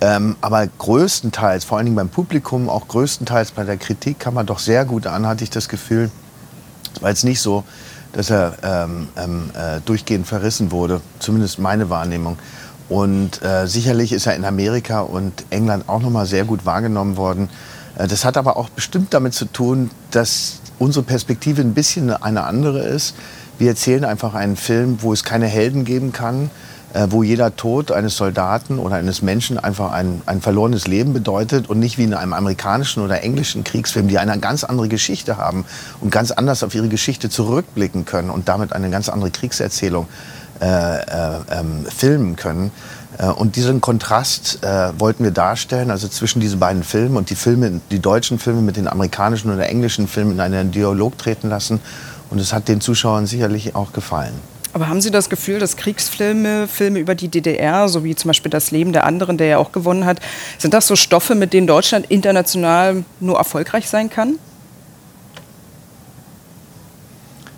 Ähm, 0.00 0.36
aber 0.40 0.66
größtenteils, 0.66 1.64
vor 1.64 1.78
allen 1.78 1.86
Dingen 1.86 1.96
beim 1.96 2.08
Publikum, 2.08 2.68
auch 2.68 2.88
größtenteils 2.88 3.52
bei 3.52 3.64
der 3.64 3.76
Kritik, 3.76 4.20
kam 4.20 4.34
man 4.34 4.46
doch 4.46 4.58
sehr 4.58 4.84
gut 4.84 5.06
an, 5.06 5.26
hatte 5.26 5.44
ich 5.44 5.50
das 5.50 5.68
Gefühl. 5.68 6.10
Es 6.94 7.02
war 7.02 7.10
jetzt 7.10 7.24
nicht 7.24 7.40
so, 7.40 7.64
dass 8.12 8.30
er 8.30 8.54
ähm, 8.62 9.08
ähm, 9.16 9.50
äh, 9.54 9.80
durchgehend 9.84 10.26
verrissen 10.26 10.70
wurde, 10.70 11.00
zumindest 11.18 11.58
meine 11.58 11.88
Wahrnehmung. 11.88 12.38
Und 12.88 13.42
äh, 13.42 13.66
sicherlich 13.66 14.12
ist 14.12 14.26
er 14.26 14.36
in 14.36 14.44
Amerika 14.44 15.00
und 15.00 15.44
England 15.50 15.88
auch 15.88 16.00
noch 16.00 16.10
mal 16.10 16.26
sehr 16.26 16.44
gut 16.44 16.66
wahrgenommen 16.66 17.16
worden. 17.16 17.48
Äh, 17.96 18.08
das 18.08 18.24
hat 18.24 18.36
aber 18.36 18.56
auch 18.56 18.68
bestimmt 18.70 19.14
damit 19.14 19.34
zu 19.34 19.46
tun, 19.46 19.90
dass 20.10 20.60
unsere 20.78 21.04
Perspektive 21.04 21.62
ein 21.62 21.74
bisschen 21.74 22.10
eine 22.10 22.44
andere 22.44 22.80
ist. 22.80 23.14
Wir 23.58 23.68
erzählen 23.68 24.04
einfach 24.04 24.34
einen 24.34 24.56
Film, 24.56 24.98
wo 25.02 25.12
es 25.12 25.24
keine 25.24 25.46
Helden 25.46 25.84
geben 25.84 26.12
kann, 26.12 26.50
äh, 26.94 27.06
wo 27.10 27.22
jeder 27.22 27.54
Tod 27.56 27.92
eines 27.92 28.16
Soldaten 28.16 28.78
oder 28.78 28.96
eines 28.96 29.22
Menschen 29.22 29.58
einfach 29.58 29.92
ein, 29.92 30.22
ein 30.26 30.40
verlorenes 30.40 30.86
Leben 30.86 31.12
bedeutet 31.12 31.70
und 31.70 31.78
nicht 31.78 31.98
wie 31.98 32.04
in 32.04 32.14
einem 32.14 32.32
amerikanischen 32.32 33.02
oder 33.02 33.22
englischen 33.22 33.64
Kriegsfilm, 33.64 34.08
die 34.08 34.18
eine 34.18 34.38
ganz 34.38 34.64
andere 34.64 34.88
Geschichte 34.88 35.36
haben 35.36 35.64
und 36.00 36.10
ganz 36.10 36.32
anders 36.32 36.62
auf 36.62 36.74
ihre 36.74 36.88
Geschichte 36.88 37.30
zurückblicken 37.30 38.04
können 38.04 38.30
und 38.30 38.48
damit 38.48 38.72
eine 38.72 38.90
ganz 38.90 39.08
andere 39.08 39.30
Kriegserzählung 39.30 40.06
äh, 40.60 40.66
äh, 40.66 41.40
ähm, 41.50 41.86
filmen 41.88 42.36
können. 42.36 42.70
Äh, 43.18 43.26
und 43.26 43.56
diesen 43.56 43.80
Kontrast 43.80 44.62
äh, 44.62 44.92
wollten 44.98 45.24
wir 45.24 45.30
darstellen, 45.30 45.90
also 45.90 46.08
zwischen 46.08 46.40
diesen 46.40 46.58
beiden 46.58 46.82
Filmen 46.82 47.16
und 47.16 47.30
die 47.30 47.34
Filme, 47.34 47.80
die 47.90 47.98
deutschen 47.98 48.38
Filme 48.38 48.62
mit 48.62 48.76
den 48.76 48.88
amerikanischen 48.88 49.52
oder 49.52 49.68
englischen 49.68 50.08
Filmen 50.08 50.32
in 50.32 50.40
einen 50.40 50.70
Dialog 50.70 51.18
treten 51.18 51.48
lassen. 51.48 51.80
Und 52.30 52.38
es 52.38 52.52
hat 52.52 52.68
den 52.68 52.80
Zuschauern 52.80 53.26
sicherlich 53.26 53.74
auch 53.74 53.92
gefallen. 53.92 54.32
Aber 54.74 54.88
haben 54.88 55.02
Sie 55.02 55.10
das 55.10 55.28
Gefühl, 55.28 55.58
dass 55.58 55.76
Kriegsfilme, 55.76 56.66
Filme 56.66 56.98
über 56.98 57.14
die 57.14 57.28
DDR, 57.28 57.88
so 57.88 58.04
wie 58.04 58.14
zum 58.14 58.30
Beispiel 58.30 58.50
Das 58.50 58.70
Leben 58.70 58.94
der 58.94 59.04
anderen, 59.04 59.36
der 59.36 59.46
ja 59.46 59.58
auch 59.58 59.72
gewonnen 59.72 60.06
hat, 60.06 60.18
sind 60.56 60.72
das 60.72 60.86
so 60.86 60.96
Stoffe, 60.96 61.34
mit 61.34 61.52
denen 61.52 61.66
Deutschland 61.66 62.06
international 62.08 63.04
nur 63.20 63.36
erfolgreich 63.36 63.88
sein 63.88 64.08
kann? 64.08 64.38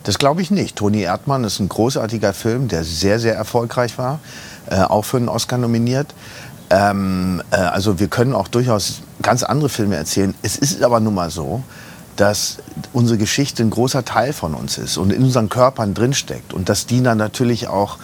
Das 0.05 0.19
glaube 0.19 0.43
ich 0.43 0.51
nicht. 0.51 0.77
Toni 0.77 1.01
Erdmann 1.01 1.45
ist 1.45 1.59
ein 1.61 1.69
großartiger 1.69 2.35
Film, 2.35 2.69
der 2.69 2.85
sehr, 2.85 3.19
sehr 3.19 3.35
erfolgreich 3.35 3.99
war, 3.99 4.21
äh, 4.71 4.81
auch 4.83 5.05
für 5.05 5.17
einen 5.17 5.29
Oscar 5.29 5.59
nominiert. 5.59 6.15
Ähm, 6.71 7.43
äh, 7.51 7.57
also 7.57 7.99
wir 7.99 8.09
können 8.09 8.35
auch 8.35 8.49
durchaus 8.49 9.01
ganz 9.23 9.43
andere 9.43 9.71
Filme 9.71 9.97
erzählen. 9.97 10.35
Es 10.43 10.57
ist 10.57 10.83
aber 10.83 11.01
nun 11.01 11.15
mal 11.15 11.31
so, 11.31 11.63
dass 12.17 12.59
unsere 12.93 13.19
Geschichte 13.19 13.63
ein 13.63 13.71
großer 13.71 14.05
Teil 14.05 14.33
von 14.33 14.55
uns 14.55 14.79
ist 14.79 14.99
und 14.99 15.11
in 15.13 15.23
unseren 15.23 15.49
Körpern 15.49 15.95
drinsteckt 15.95 16.53
und 16.53 16.69
dass 16.69 16.87
die 16.87 17.03
dann 17.03 17.19
natürlich 17.19 17.69
auch 17.69 17.99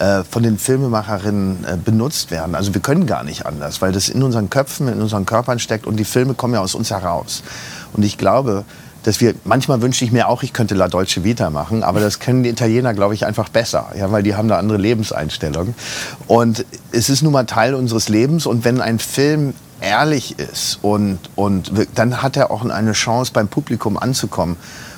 äh, 0.00 0.24
von 0.24 0.42
den 0.42 0.58
Filmemacherinnen 0.58 1.64
äh, 1.64 1.76
benutzt 1.76 2.32
werden. 2.32 2.56
Also 2.56 2.74
wir 2.74 2.80
können 2.80 3.06
gar 3.06 3.22
nicht 3.22 3.46
anders, 3.46 3.80
weil 3.80 3.92
das 3.92 4.08
in 4.08 4.24
unseren 4.24 4.50
Köpfen, 4.50 4.88
in 4.88 5.00
unseren 5.00 5.24
Körpern 5.24 5.60
steckt 5.60 5.86
und 5.86 5.96
die 5.96 6.04
Filme 6.04 6.34
kommen 6.34 6.54
ja 6.54 6.60
aus 6.60 6.74
uns 6.74 6.90
heraus. 6.90 7.44
Und 7.92 8.02
ich 8.02 8.18
glaube, 8.18 8.64
dass 9.04 9.20
wir, 9.20 9.34
manchmal 9.44 9.80
wünsche 9.82 10.04
ich 10.04 10.12
mir 10.12 10.28
auch, 10.28 10.42
ich 10.42 10.52
könnte 10.52 10.74
La 10.74 10.88
Dolce 10.88 11.24
Vita 11.24 11.50
machen, 11.50 11.82
aber 11.82 12.00
das 12.00 12.18
können 12.18 12.42
die 12.42 12.50
Italiener, 12.50 12.94
glaube 12.94 13.14
ich, 13.14 13.24
einfach 13.24 13.48
besser, 13.48 13.92
ja, 13.96 14.10
weil 14.10 14.22
die 14.22 14.34
haben 14.34 14.48
da 14.48 14.58
andere 14.58 14.78
Lebenseinstellungen. 14.78 15.74
Und 16.26 16.64
es 16.90 17.08
ist 17.08 17.22
nun 17.22 17.32
mal 17.32 17.44
Teil 17.44 17.74
unseres 17.74 18.08
Lebens 18.08 18.46
und 18.46 18.64
wenn 18.64 18.80
ein 18.80 18.98
Film 18.98 19.54
ehrlich 19.80 20.38
ist 20.38 20.78
und, 20.82 21.18
und 21.36 21.70
dann 21.94 22.22
hat 22.22 22.36
er 22.36 22.50
auch 22.50 22.64
eine 22.64 22.92
Chance 22.92 23.32
beim 23.32 23.48
Publikum 23.48 23.98
anzukommen. 23.98 24.56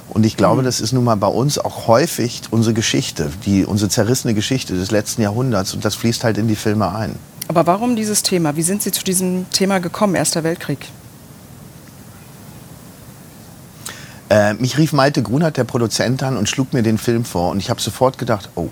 Und 0.08 0.24
ich 0.24 0.36
glaube, 0.36 0.62
das 0.62 0.80
ist 0.80 0.92
nun 0.92 1.02
mal 1.02 1.16
bei 1.16 1.26
uns 1.26 1.58
auch 1.58 1.88
häufig 1.88 2.42
unsere 2.50 2.74
Geschichte, 2.74 3.30
die, 3.44 3.64
unsere 3.64 3.90
zerrissene 3.90 4.34
Geschichte 4.34 4.74
des 4.74 4.92
letzten 4.92 5.22
Jahrhunderts. 5.22 5.74
Und 5.74 5.84
das 5.84 5.96
fließt 5.96 6.22
halt 6.22 6.38
in 6.38 6.46
die 6.46 6.54
Filme 6.54 6.94
ein. 6.94 7.16
Aber 7.48 7.66
warum 7.66 7.96
dieses 7.96 8.22
Thema? 8.22 8.56
Wie 8.56 8.62
sind 8.62 8.82
Sie 8.82 8.92
zu 8.92 9.04
diesem 9.04 9.50
Thema 9.50 9.78
gekommen, 9.78 10.14
Erster 10.14 10.44
Weltkrieg? 10.44 10.78
Äh, 14.28 14.54
mich 14.54 14.76
rief 14.76 14.92
Malte 14.92 15.22
Grunert, 15.22 15.56
der 15.56 15.64
Produzent, 15.64 16.22
an 16.22 16.36
und 16.36 16.48
schlug 16.48 16.72
mir 16.72 16.82
den 16.82 16.98
Film 16.98 17.24
vor. 17.24 17.50
Und 17.50 17.58
ich 17.58 17.70
habe 17.70 17.80
sofort 17.80 18.18
gedacht, 18.18 18.50
oh, 18.54 18.68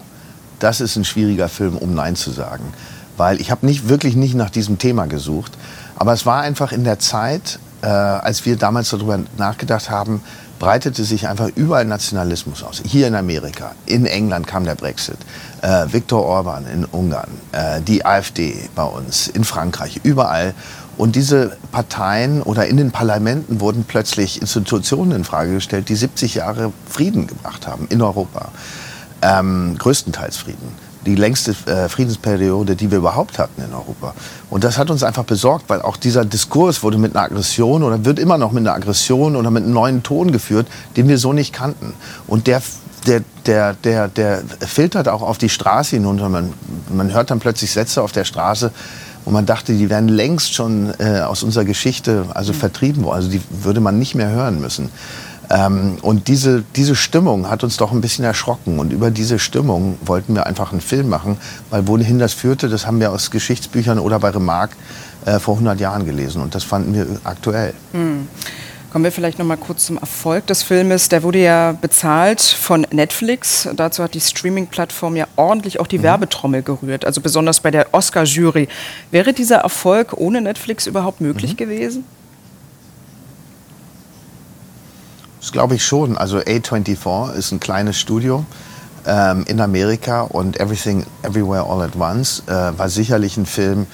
das 0.58 0.80
ist 0.80 0.96
ein 0.96 1.04
schwieriger 1.04 1.48
Film, 1.48 1.76
um 1.76 1.94
Nein 1.94 2.16
zu 2.16 2.30
sagen. 2.30 2.72
Weil 3.16 3.40
ich 3.40 3.50
habe 3.50 3.66
nicht, 3.66 3.88
wirklich 3.88 4.16
nicht 4.16 4.34
nach 4.34 4.50
diesem 4.50 4.78
Thema 4.78 5.06
gesucht. 5.06 5.52
Aber 5.96 6.12
es 6.12 6.26
war 6.26 6.42
einfach 6.42 6.72
in 6.72 6.84
der 6.84 6.98
Zeit, 6.98 7.60
äh, 7.82 7.86
als 7.86 8.44
wir 8.44 8.56
damals 8.56 8.90
darüber 8.90 9.20
nachgedacht 9.36 9.90
haben, 9.90 10.22
breitete 10.58 11.04
sich 11.04 11.28
einfach 11.28 11.48
überall 11.54 11.84
Nationalismus 11.84 12.62
aus. 12.62 12.82
Hier 12.84 13.06
in 13.06 13.14
Amerika, 13.14 13.72
in 13.86 14.06
England 14.06 14.46
kam 14.46 14.64
der 14.64 14.74
Brexit, 14.74 15.18
äh, 15.62 15.86
Viktor 15.90 16.24
Orban 16.24 16.64
in 16.66 16.84
Ungarn, 16.84 17.30
äh, 17.52 17.80
die 17.80 18.04
AfD 18.04 18.68
bei 18.74 18.84
uns, 18.84 19.28
in 19.28 19.44
Frankreich, 19.44 20.00
überall. 20.02 20.54
Und 20.96 21.16
diese 21.16 21.56
Parteien 21.72 22.42
oder 22.42 22.66
in 22.66 22.76
den 22.76 22.90
Parlamenten 22.90 23.60
wurden 23.60 23.84
plötzlich 23.86 24.40
Institutionen 24.40 25.12
in 25.12 25.24
Frage 25.24 25.54
gestellt, 25.54 25.88
die 25.88 25.96
70 25.96 26.34
Jahre 26.34 26.72
Frieden 26.88 27.26
gebracht 27.26 27.66
haben 27.66 27.86
in 27.90 28.00
Europa. 28.02 28.50
Ähm, 29.22 29.76
größtenteils 29.78 30.36
Frieden. 30.36 30.84
Die 31.06 31.16
längste 31.16 31.54
äh, 31.66 31.88
Friedensperiode, 31.88 32.76
die 32.76 32.90
wir 32.90 32.98
überhaupt 32.98 33.38
hatten 33.38 33.62
in 33.62 33.74
Europa. 33.74 34.14
Und 34.48 34.64
das 34.64 34.78
hat 34.78 34.90
uns 34.90 35.02
einfach 35.02 35.24
besorgt, 35.24 35.68
weil 35.68 35.82
auch 35.82 35.96
dieser 35.96 36.24
Diskurs 36.24 36.82
wurde 36.82 36.96
mit 36.96 37.14
einer 37.14 37.24
Aggression 37.24 37.82
oder 37.82 38.04
wird 38.04 38.18
immer 38.18 38.38
noch 38.38 38.52
mit 38.52 38.62
einer 38.62 38.74
Aggression 38.74 39.36
oder 39.36 39.50
mit 39.50 39.64
einem 39.64 39.74
neuen 39.74 40.02
Ton 40.02 40.32
geführt, 40.32 40.66
den 40.96 41.08
wir 41.08 41.18
so 41.18 41.32
nicht 41.32 41.52
kannten. 41.52 41.92
Und 42.26 42.46
der 42.46 42.62
der, 43.06 43.22
der, 43.46 43.74
der, 43.74 44.08
der 44.08 44.42
filtert 44.60 45.08
auch 45.08 45.22
auf 45.22 45.38
die 45.38 45.48
Straße 45.48 45.96
hinunter. 45.96 46.28
Man, 46.28 46.52
man 46.88 47.12
hört 47.12 47.30
dann 47.30 47.38
plötzlich 47.38 47.70
Sätze 47.70 48.02
auf 48.02 48.12
der 48.12 48.24
Straße, 48.24 48.72
wo 49.24 49.30
man 49.30 49.46
dachte, 49.46 49.72
die 49.72 49.90
wären 49.90 50.08
längst 50.08 50.54
schon 50.54 50.92
äh, 50.98 51.20
aus 51.20 51.42
unserer 51.42 51.64
Geschichte 51.64 52.26
also 52.34 52.52
mhm. 52.52 52.56
vertrieben 52.56 53.04
worden. 53.04 53.16
Also 53.16 53.30
die 53.30 53.40
würde 53.50 53.80
man 53.80 53.98
nicht 53.98 54.14
mehr 54.14 54.30
hören 54.30 54.60
müssen. 54.60 54.90
Ähm, 55.50 55.98
und 56.02 56.28
diese, 56.28 56.64
diese 56.74 56.96
Stimmung 56.96 57.50
hat 57.50 57.64
uns 57.64 57.76
doch 57.76 57.92
ein 57.92 58.00
bisschen 58.00 58.24
erschrocken. 58.24 58.78
Und 58.78 58.92
über 58.92 59.10
diese 59.10 59.38
Stimmung 59.38 59.98
wollten 60.04 60.34
wir 60.34 60.46
einfach 60.46 60.72
einen 60.72 60.80
Film 60.80 61.08
machen, 61.08 61.36
weil 61.70 61.86
wohin 61.86 62.18
das 62.18 62.32
führte, 62.32 62.68
das 62.68 62.86
haben 62.86 63.00
wir 63.00 63.12
aus 63.12 63.30
Geschichtsbüchern 63.30 63.98
oder 63.98 64.18
bei 64.18 64.30
Remarque 64.30 64.76
äh, 65.26 65.38
vor 65.38 65.54
100 65.54 65.80
Jahren 65.80 66.04
gelesen. 66.04 66.42
Und 66.42 66.54
das 66.54 66.64
fanden 66.64 66.94
wir 66.94 67.06
aktuell. 67.24 67.74
Mhm. 67.92 68.28
Kommen 68.94 69.02
wir 69.02 69.10
vielleicht 69.10 69.40
noch 69.40 69.44
mal 69.44 69.56
kurz 69.56 69.86
zum 69.86 69.98
Erfolg 69.98 70.46
des 70.46 70.62
Filmes. 70.62 71.08
Der 71.08 71.24
wurde 71.24 71.40
ja 71.40 71.72
bezahlt 71.72 72.40
von 72.40 72.86
Netflix. 72.92 73.68
Dazu 73.74 74.04
hat 74.04 74.14
die 74.14 74.20
Streaming-Plattform 74.20 75.16
ja 75.16 75.26
ordentlich 75.34 75.80
auch 75.80 75.88
die 75.88 75.98
mhm. 75.98 76.04
Werbetrommel 76.04 76.62
gerührt, 76.62 77.04
also 77.04 77.20
besonders 77.20 77.58
bei 77.58 77.72
der 77.72 77.92
Oscar-Jury. 77.92 78.68
Wäre 79.10 79.32
dieser 79.32 79.56
Erfolg 79.56 80.12
ohne 80.16 80.40
Netflix 80.40 80.86
überhaupt 80.86 81.20
möglich 81.20 81.54
mhm. 81.54 81.56
gewesen? 81.56 82.04
Das 85.40 85.50
glaube 85.50 85.74
ich 85.74 85.84
schon. 85.84 86.16
Also 86.16 86.38
A24 86.38 87.34
ist 87.34 87.50
ein 87.50 87.58
kleines 87.58 87.98
Studio 87.98 88.46
ähm, 89.06 89.44
in 89.48 89.60
Amerika 89.60 90.20
und 90.20 90.60
Everything 90.60 91.04
Everywhere 91.24 91.64
All 91.68 91.82
at 91.82 91.96
Once 91.96 92.44
äh, 92.46 92.52
war 92.52 92.88
sicherlich 92.88 93.36
ein 93.38 93.46
Film, 93.46 93.88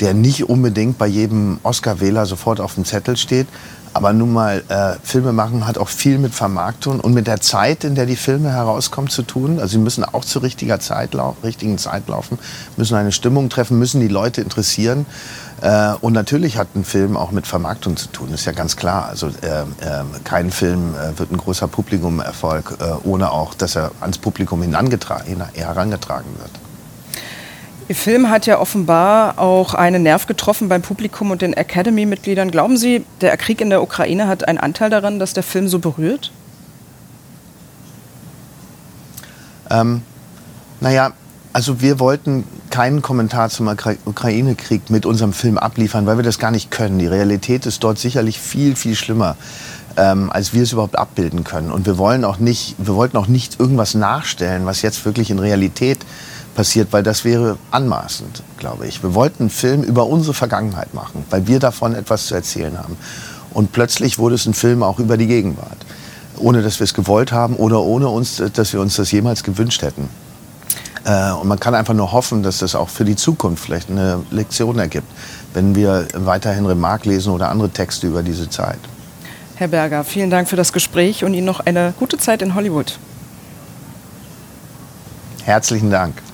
der 0.00 0.14
nicht 0.14 0.48
unbedingt 0.48 0.96
bei 0.96 1.06
jedem 1.06 1.58
Oscar-Wähler 1.62 2.24
sofort 2.24 2.58
auf 2.58 2.74
dem 2.74 2.86
Zettel 2.86 3.18
steht. 3.18 3.48
Aber 3.96 4.12
nun 4.12 4.34
mal, 4.34 4.62
äh, 4.68 4.96
Filme 5.02 5.32
machen 5.32 5.66
hat 5.66 5.78
auch 5.78 5.88
viel 5.88 6.18
mit 6.18 6.34
Vermarktung 6.34 7.00
und 7.00 7.14
mit 7.14 7.26
der 7.26 7.40
Zeit, 7.40 7.82
in 7.82 7.94
der 7.94 8.04
die 8.04 8.16
Filme 8.16 8.52
herauskommen, 8.52 9.08
zu 9.08 9.22
tun. 9.22 9.58
Also 9.58 9.72
sie 9.72 9.78
müssen 9.78 10.04
auch 10.04 10.22
zur 10.22 10.42
richtiger 10.42 10.80
Zeit 10.80 11.14
richtigen 11.42 11.78
Zeit 11.78 12.06
laufen, 12.06 12.38
müssen 12.76 12.94
eine 12.94 13.10
Stimmung 13.10 13.48
treffen, 13.48 13.78
müssen 13.78 14.02
die 14.02 14.08
Leute 14.08 14.42
interessieren. 14.42 15.06
Äh, 15.62 15.94
und 16.02 16.12
natürlich 16.12 16.58
hat 16.58 16.68
ein 16.74 16.84
Film 16.84 17.16
auch 17.16 17.30
mit 17.30 17.46
Vermarktung 17.46 17.96
zu 17.96 18.08
tun, 18.08 18.34
ist 18.34 18.44
ja 18.44 18.52
ganz 18.52 18.76
klar. 18.76 19.06
Also 19.08 19.28
äh, 19.28 19.62
äh, 19.62 20.04
kein 20.24 20.50
Film 20.50 20.94
äh, 20.94 21.18
wird 21.18 21.32
ein 21.32 21.38
großer 21.38 21.66
Publikumerfolg, 21.66 22.76
äh, 22.78 23.08
ohne 23.08 23.30
auch, 23.30 23.54
dass 23.54 23.76
er 23.76 23.92
ans 24.02 24.18
Publikum 24.18 24.60
herangetragen 24.62 26.34
wird. 26.38 26.65
Ihr 27.88 27.94
Film 27.94 28.30
hat 28.30 28.46
ja 28.46 28.58
offenbar 28.58 29.38
auch 29.38 29.72
einen 29.74 30.02
Nerv 30.02 30.26
getroffen 30.26 30.68
beim 30.68 30.82
Publikum 30.82 31.30
und 31.30 31.40
den 31.40 31.52
Academy-Mitgliedern. 31.52 32.50
Glauben 32.50 32.76
Sie, 32.76 33.04
der 33.20 33.36
Krieg 33.36 33.60
in 33.60 33.70
der 33.70 33.80
Ukraine 33.80 34.26
hat 34.26 34.48
einen 34.48 34.58
Anteil 34.58 34.90
daran, 34.90 35.20
dass 35.20 35.34
der 35.34 35.44
Film 35.44 35.68
so 35.68 35.78
berührt? 35.78 36.32
Ähm, 39.70 40.02
naja, 40.80 41.12
also 41.52 41.80
wir 41.80 42.00
wollten 42.00 42.44
keinen 42.70 43.02
Kommentar 43.02 43.50
zum 43.50 43.68
Ukraine-Krieg 43.68 44.90
mit 44.90 45.06
unserem 45.06 45.32
Film 45.32 45.56
abliefern, 45.56 46.06
weil 46.06 46.16
wir 46.16 46.24
das 46.24 46.40
gar 46.40 46.50
nicht 46.50 46.72
können. 46.72 46.98
Die 46.98 47.06
Realität 47.06 47.66
ist 47.66 47.84
dort 47.84 48.00
sicherlich 48.00 48.40
viel, 48.40 48.74
viel 48.74 48.96
schlimmer, 48.96 49.36
ähm, 49.96 50.30
als 50.32 50.52
wir 50.52 50.64
es 50.64 50.72
überhaupt 50.72 50.98
abbilden 50.98 51.44
können. 51.44 51.70
Und 51.70 51.86
wir 51.86 51.98
wollen 51.98 52.24
auch 52.24 52.38
nicht, 52.38 52.74
wir 52.78 52.96
wollten 52.96 53.16
auch 53.16 53.28
nicht 53.28 53.60
irgendwas 53.60 53.94
nachstellen, 53.94 54.66
was 54.66 54.82
jetzt 54.82 55.04
wirklich 55.04 55.30
in 55.30 55.38
Realität 55.38 55.98
passiert, 56.56 56.88
weil 56.92 57.04
das 57.04 57.24
wäre 57.24 57.58
anmaßend, 57.70 58.42
glaube 58.58 58.88
ich. 58.88 59.02
Wir 59.02 59.14
wollten 59.14 59.44
einen 59.44 59.50
Film 59.50 59.82
über 59.82 60.06
unsere 60.06 60.34
Vergangenheit 60.34 60.94
machen, 60.94 61.24
weil 61.30 61.46
wir 61.46 61.60
davon 61.60 61.94
etwas 61.94 62.26
zu 62.26 62.34
erzählen 62.34 62.76
haben. 62.78 62.96
Und 63.54 63.72
plötzlich 63.72 64.18
wurde 64.18 64.34
es 64.34 64.46
ein 64.46 64.54
Film 64.54 64.82
auch 64.82 64.98
über 64.98 65.16
die 65.16 65.26
Gegenwart, 65.26 65.78
ohne 66.38 66.62
dass 66.62 66.80
wir 66.80 66.84
es 66.84 66.94
gewollt 66.94 67.30
haben 67.30 67.54
oder 67.54 67.80
ohne 67.82 68.08
uns, 68.08 68.42
dass 68.52 68.72
wir 68.72 68.80
uns 68.80 68.96
das 68.96 69.12
jemals 69.12 69.44
gewünscht 69.44 69.82
hätten. 69.82 70.08
Äh, 71.04 71.30
und 71.32 71.46
man 71.46 71.60
kann 71.60 71.74
einfach 71.74 71.94
nur 71.94 72.10
hoffen, 72.10 72.42
dass 72.42 72.58
das 72.58 72.74
auch 72.74 72.88
für 72.88 73.04
die 73.04 73.16
Zukunft 73.16 73.64
vielleicht 73.64 73.90
eine 73.90 74.22
Lektion 74.30 74.78
ergibt, 74.78 75.06
wenn 75.54 75.74
wir 75.74 76.08
weiterhin 76.14 76.66
Remarque 76.66 77.08
lesen 77.08 77.32
oder 77.32 77.50
andere 77.50 77.70
Texte 77.70 78.08
über 78.08 78.22
diese 78.22 78.50
Zeit. 78.50 78.78
Herr 79.54 79.68
Berger, 79.68 80.04
vielen 80.04 80.30
Dank 80.30 80.48
für 80.48 80.56
das 80.56 80.72
Gespräch 80.72 81.24
und 81.24 81.32
Ihnen 81.32 81.46
noch 81.46 81.60
eine 81.60 81.94
gute 81.98 82.18
Zeit 82.18 82.42
in 82.42 82.54
Hollywood. 82.54 82.98
Herzlichen 85.44 85.90
Dank. 85.90 86.25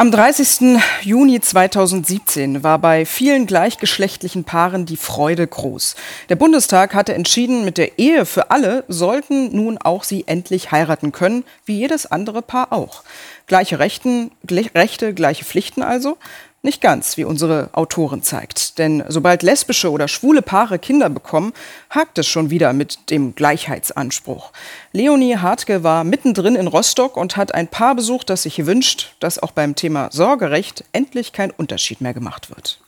Am 0.00 0.10
30. 0.10 0.80
Juni 1.02 1.42
2017 1.42 2.62
war 2.62 2.78
bei 2.78 3.04
vielen 3.04 3.44
gleichgeschlechtlichen 3.46 4.44
Paaren 4.44 4.86
die 4.86 4.96
Freude 4.96 5.46
groß. 5.46 5.94
Der 6.30 6.36
Bundestag 6.36 6.94
hatte 6.94 7.12
entschieden, 7.12 7.66
mit 7.66 7.76
der 7.76 7.98
Ehe 7.98 8.24
für 8.24 8.50
alle 8.50 8.84
sollten 8.88 9.54
nun 9.54 9.76
auch 9.76 10.04
sie 10.04 10.26
endlich 10.26 10.72
heiraten 10.72 11.12
können, 11.12 11.44
wie 11.66 11.76
jedes 11.76 12.06
andere 12.06 12.40
Paar 12.40 12.72
auch. 12.72 13.04
Gleiche 13.46 13.78
Rechten, 13.78 14.30
Rechte, 14.50 15.12
gleiche 15.12 15.44
Pflichten 15.44 15.82
also. 15.82 16.16
Nicht 16.62 16.82
ganz, 16.82 17.16
wie 17.16 17.24
unsere 17.24 17.70
Autorin 17.72 18.22
zeigt. 18.22 18.78
Denn 18.78 19.02
sobald 19.08 19.42
lesbische 19.42 19.90
oder 19.90 20.08
schwule 20.08 20.42
Paare 20.42 20.78
Kinder 20.78 21.08
bekommen, 21.08 21.54
hakt 21.88 22.18
es 22.18 22.26
schon 22.26 22.50
wieder 22.50 22.74
mit 22.74 23.10
dem 23.10 23.34
Gleichheitsanspruch. 23.34 24.52
Leonie 24.92 25.38
Hartke 25.38 25.84
war 25.84 26.04
mittendrin 26.04 26.56
in 26.56 26.66
Rostock 26.66 27.16
und 27.16 27.38
hat 27.38 27.54
ein 27.54 27.68
Paar 27.68 27.94
besucht, 27.94 28.28
das 28.28 28.42
sich 28.42 28.66
wünscht, 28.66 29.16
dass 29.20 29.42
auch 29.42 29.52
beim 29.52 29.74
Thema 29.74 30.10
Sorgerecht 30.12 30.84
endlich 30.92 31.32
kein 31.32 31.50
Unterschied 31.50 32.02
mehr 32.02 32.12
gemacht 32.12 32.50
wird. 32.50 32.78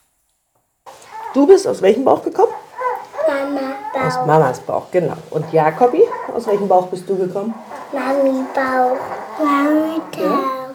Du 1.33 1.47
bist 1.47 1.67
aus 1.67 1.81
welchem 1.81 2.05
Bauch 2.05 2.23
gekommen? 2.23 2.53
Mama 3.27 3.73
Bauch. 3.95 4.03
Aus 4.05 4.27
Mamas 4.27 4.61
Bauch, 4.61 4.91
genau. 4.91 5.17
Und 5.31 5.51
Jakobi, 5.51 6.03
aus 6.35 6.47
welchem 6.47 6.69
Bauch 6.69 6.89
bist 6.89 7.09
du 7.09 7.17
gekommen? 7.17 7.55
Mami 7.91 8.45
Bauch. 8.55 8.99
Mami 9.43 10.01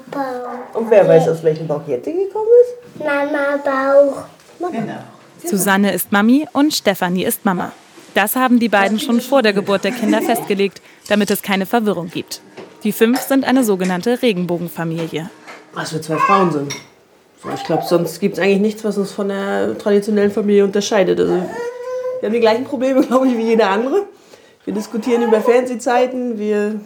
Bauch. 0.10 0.47
Und 0.78 0.92
wer 0.92 1.08
weiß, 1.08 1.28
aus 1.30 1.42
welchem 1.42 1.66
Bauch 1.66 1.82
Jette 1.88 2.14
gekommen 2.14 2.46
ist? 2.62 3.00
Mama 3.04 3.58
Bauch. 3.66 4.26
Genau. 4.72 5.00
Susanne 5.44 5.92
ist 5.92 6.12
Mami 6.12 6.48
und 6.54 6.72
Stefanie 6.72 7.24
ist 7.24 7.46
Mama. 7.46 7.72
Das 8.14 8.36
haben 8.36 8.60
die 8.60 8.70
beiden 8.70 9.00
schon 9.00 9.20
vor 9.20 9.42
der 9.42 9.54
Geburt 9.54 9.84
der 9.86 9.92
Kinder 9.92 10.22
festgelegt, 10.22 10.84
damit 11.10 11.32
es 11.32 11.42
keine 11.42 11.66
Verwirrung 11.66 12.12
gibt. 12.12 12.42
Die 12.84 12.92
fünf 12.92 13.22
sind 13.22 13.44
eine 13.44 13.64
sogenannte 13.64 14.22
Regenbogenfamilie. 14.22 15.32
Was 15.74 15.94
wir 15.94 16.02
zwei 16.04 16.18
Frauen 16.18 16.52
sind. 16.52 16.76
Ich 17.56 17.64
glaube, 17.64 17.84
sonst 17.84 18.20
gibt 18.20 18.38
es 18.38 18.44
eigentlich 18.44 18.62
nichts, 18.62 18.84
was 18.84 19.00
uns 19.00 19.12
von 19.12 19.30
der 19.30 19.80
traditionellen 19.80 20.32
Familie 20.32 20.64
unterscheidet. 20.64 21.20
Also, 21.20 21.34
wir 21.34 22.28
haben 22.28 22.34
die 22.34 22.40
gleichen 22.40 22.66
Probleme, 22.66 23.02
glaube 23.08 23.28
ich, 23.28 23.36
wie 23.36 23.48
jeder 23.48 23.72
andere. 23.72 24.06
Wir 24.64 24.76
diskutieren 24.76 25.24
über 25.24 25.42
Fernsehzeiten, 25.42 26.38
wir 26.38 26.80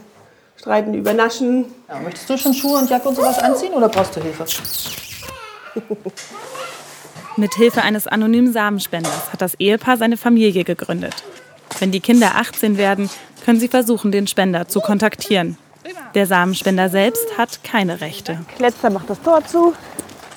streiten 0.62 0.94
über 0.94 1.14
Naschen. 1.14 1.66
Ja, 1.90 2.00
möchtest 2.00 2.30
du 2.30 2.38
schon 2.38 2.54
Schuhe 2.54 2.78
und 2.78 2.90
Jacke 2.90 3.10
und 3.10 3.16
sowas 3.16 3.40
anziehen 3.40 3.74
oder 3.74 3.90
brauchst 3.90 4.16
du 4.16 4.22
Hilfe? 4.22 4.46
Mit 7.36 7.56
Hilfe 7.56 7.82
eines 7.82 8.06
anonymen 8.06 8.54
Samenspenders 8.54 9.34
hat 9.34 9.42
das 9.42 9.56
Ehepaar 9.56 9.98
seine 9.98 10.18
Familie 10.18 10.64
gegründet. 10.64 11.24
Wenn 11.80 11.92
die 11.92 12.00
Kinder 12.00 12.36
18 12.36 12.78
werden, 12.78 13.10
können 13.44 13.60
sie 13.60 13.70
versuchen, 13.70 14.12
den 14.12 14.28
Spender 14.28 14.68
zu 14.68 14.82
kontaktieren. 14.82 15.58
Der 16.14 16.28
Samenspender 16.28 16.90
selbst 16.90 17.38
hat 17.40 17.64
keine 17.64 18.02
Rechte. 18.02 18.40
Letzter 18.60 18.92
macht 18.92 19.10
das 19.10 19.20
Tor 19.22 19.44
zu. 19.44 19.74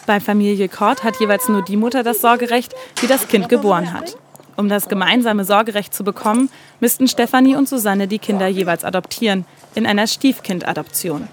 Bei 0.07 0.21
Familie 0.21 0.69
Kort 0.69 1.05
hat 1.05 1.21
jeweils 1.21 1.49
nur 1.49 1.63
die 1.63 1.77
Mutter 1.77 2.03
das 2.03 2.23
Sorgerecht, 2.23 2.75
die 3.03 3.09
das 3.09 3.29
Kind 3.29 3.51
geboren 3.51 3.93
hat. 3.93 4.17
Um 4.57 4.69
das 4.69 4.89
gemeinsame 4.89 5.45
Sorgerecht 5.45 5.93
zu 5.93 6.05
bekommen, 6.05 6.49
müssten 6.81 7.09
Stefanie 7.09 7.57
und 7.57 7.69
Susanne 7.69 8.07
die 8.07 8.19
Kinder 8.19 8.47
jeweils 8.47 8.85
adoptieren, 8.85 9.47
in 9.75 9.87
einer 9.87 10.07
Stiefkindadoption. 10.07 11.29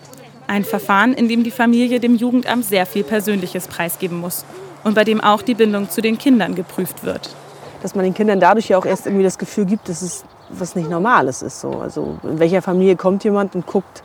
Ein 0.47 0.65
Verfahren, 0.65 1.13
in 1.13 1.27
dem 1.27 1.43
die 1.43 1.51
Familie 1.51 1.99
dem 1.99 2.15
Jugendamt 2.15 2.65
sehr 2.65 2.85
viel 2.85 3.03
Persönliches 3.03 3.67
preisgeben 3.67 4.19
muss 4.19 4.43
und 4.83 4.95
bei 4.95 5.03
dem 5.03 5.21
auch 5.21 5.41
die 5.41 5.53
Bindung 5.53 5.89
zu 5.89 6.01
den 6.01 6.17
Kindern 6.17 6.55
geprüft 6.55 7.03
wird. 7.03 7.35
Dass 7.81 7.95
man 7.95 8.03
den 8.03 8.13
Kindern 8.13 8.39
dadurch 8.39 8.69
ja 8.69 8.77
auch 8.77 8.85
erst 8.85 9.05
irgendwie 9.05 9.23
das 9.23 9.37
Gefühl 9.37 9.65
gibt, 9.65 9.87
dass 9.87 10.01
es 10.01 10.23
was 10.49 10.75
nicht 10.75 10.89
Normales 10.89 11.41
ist. 11.41 11.61
So. 11.61 11.79
Also 11.79 12.17
in 12.23 12.39
welcher 12.39 12.61
Familie 12.61 12.95
kommt 12.95 13.23
jemand 13.23 13.55
und 13.55 13.65
guckt, 13.65 14.03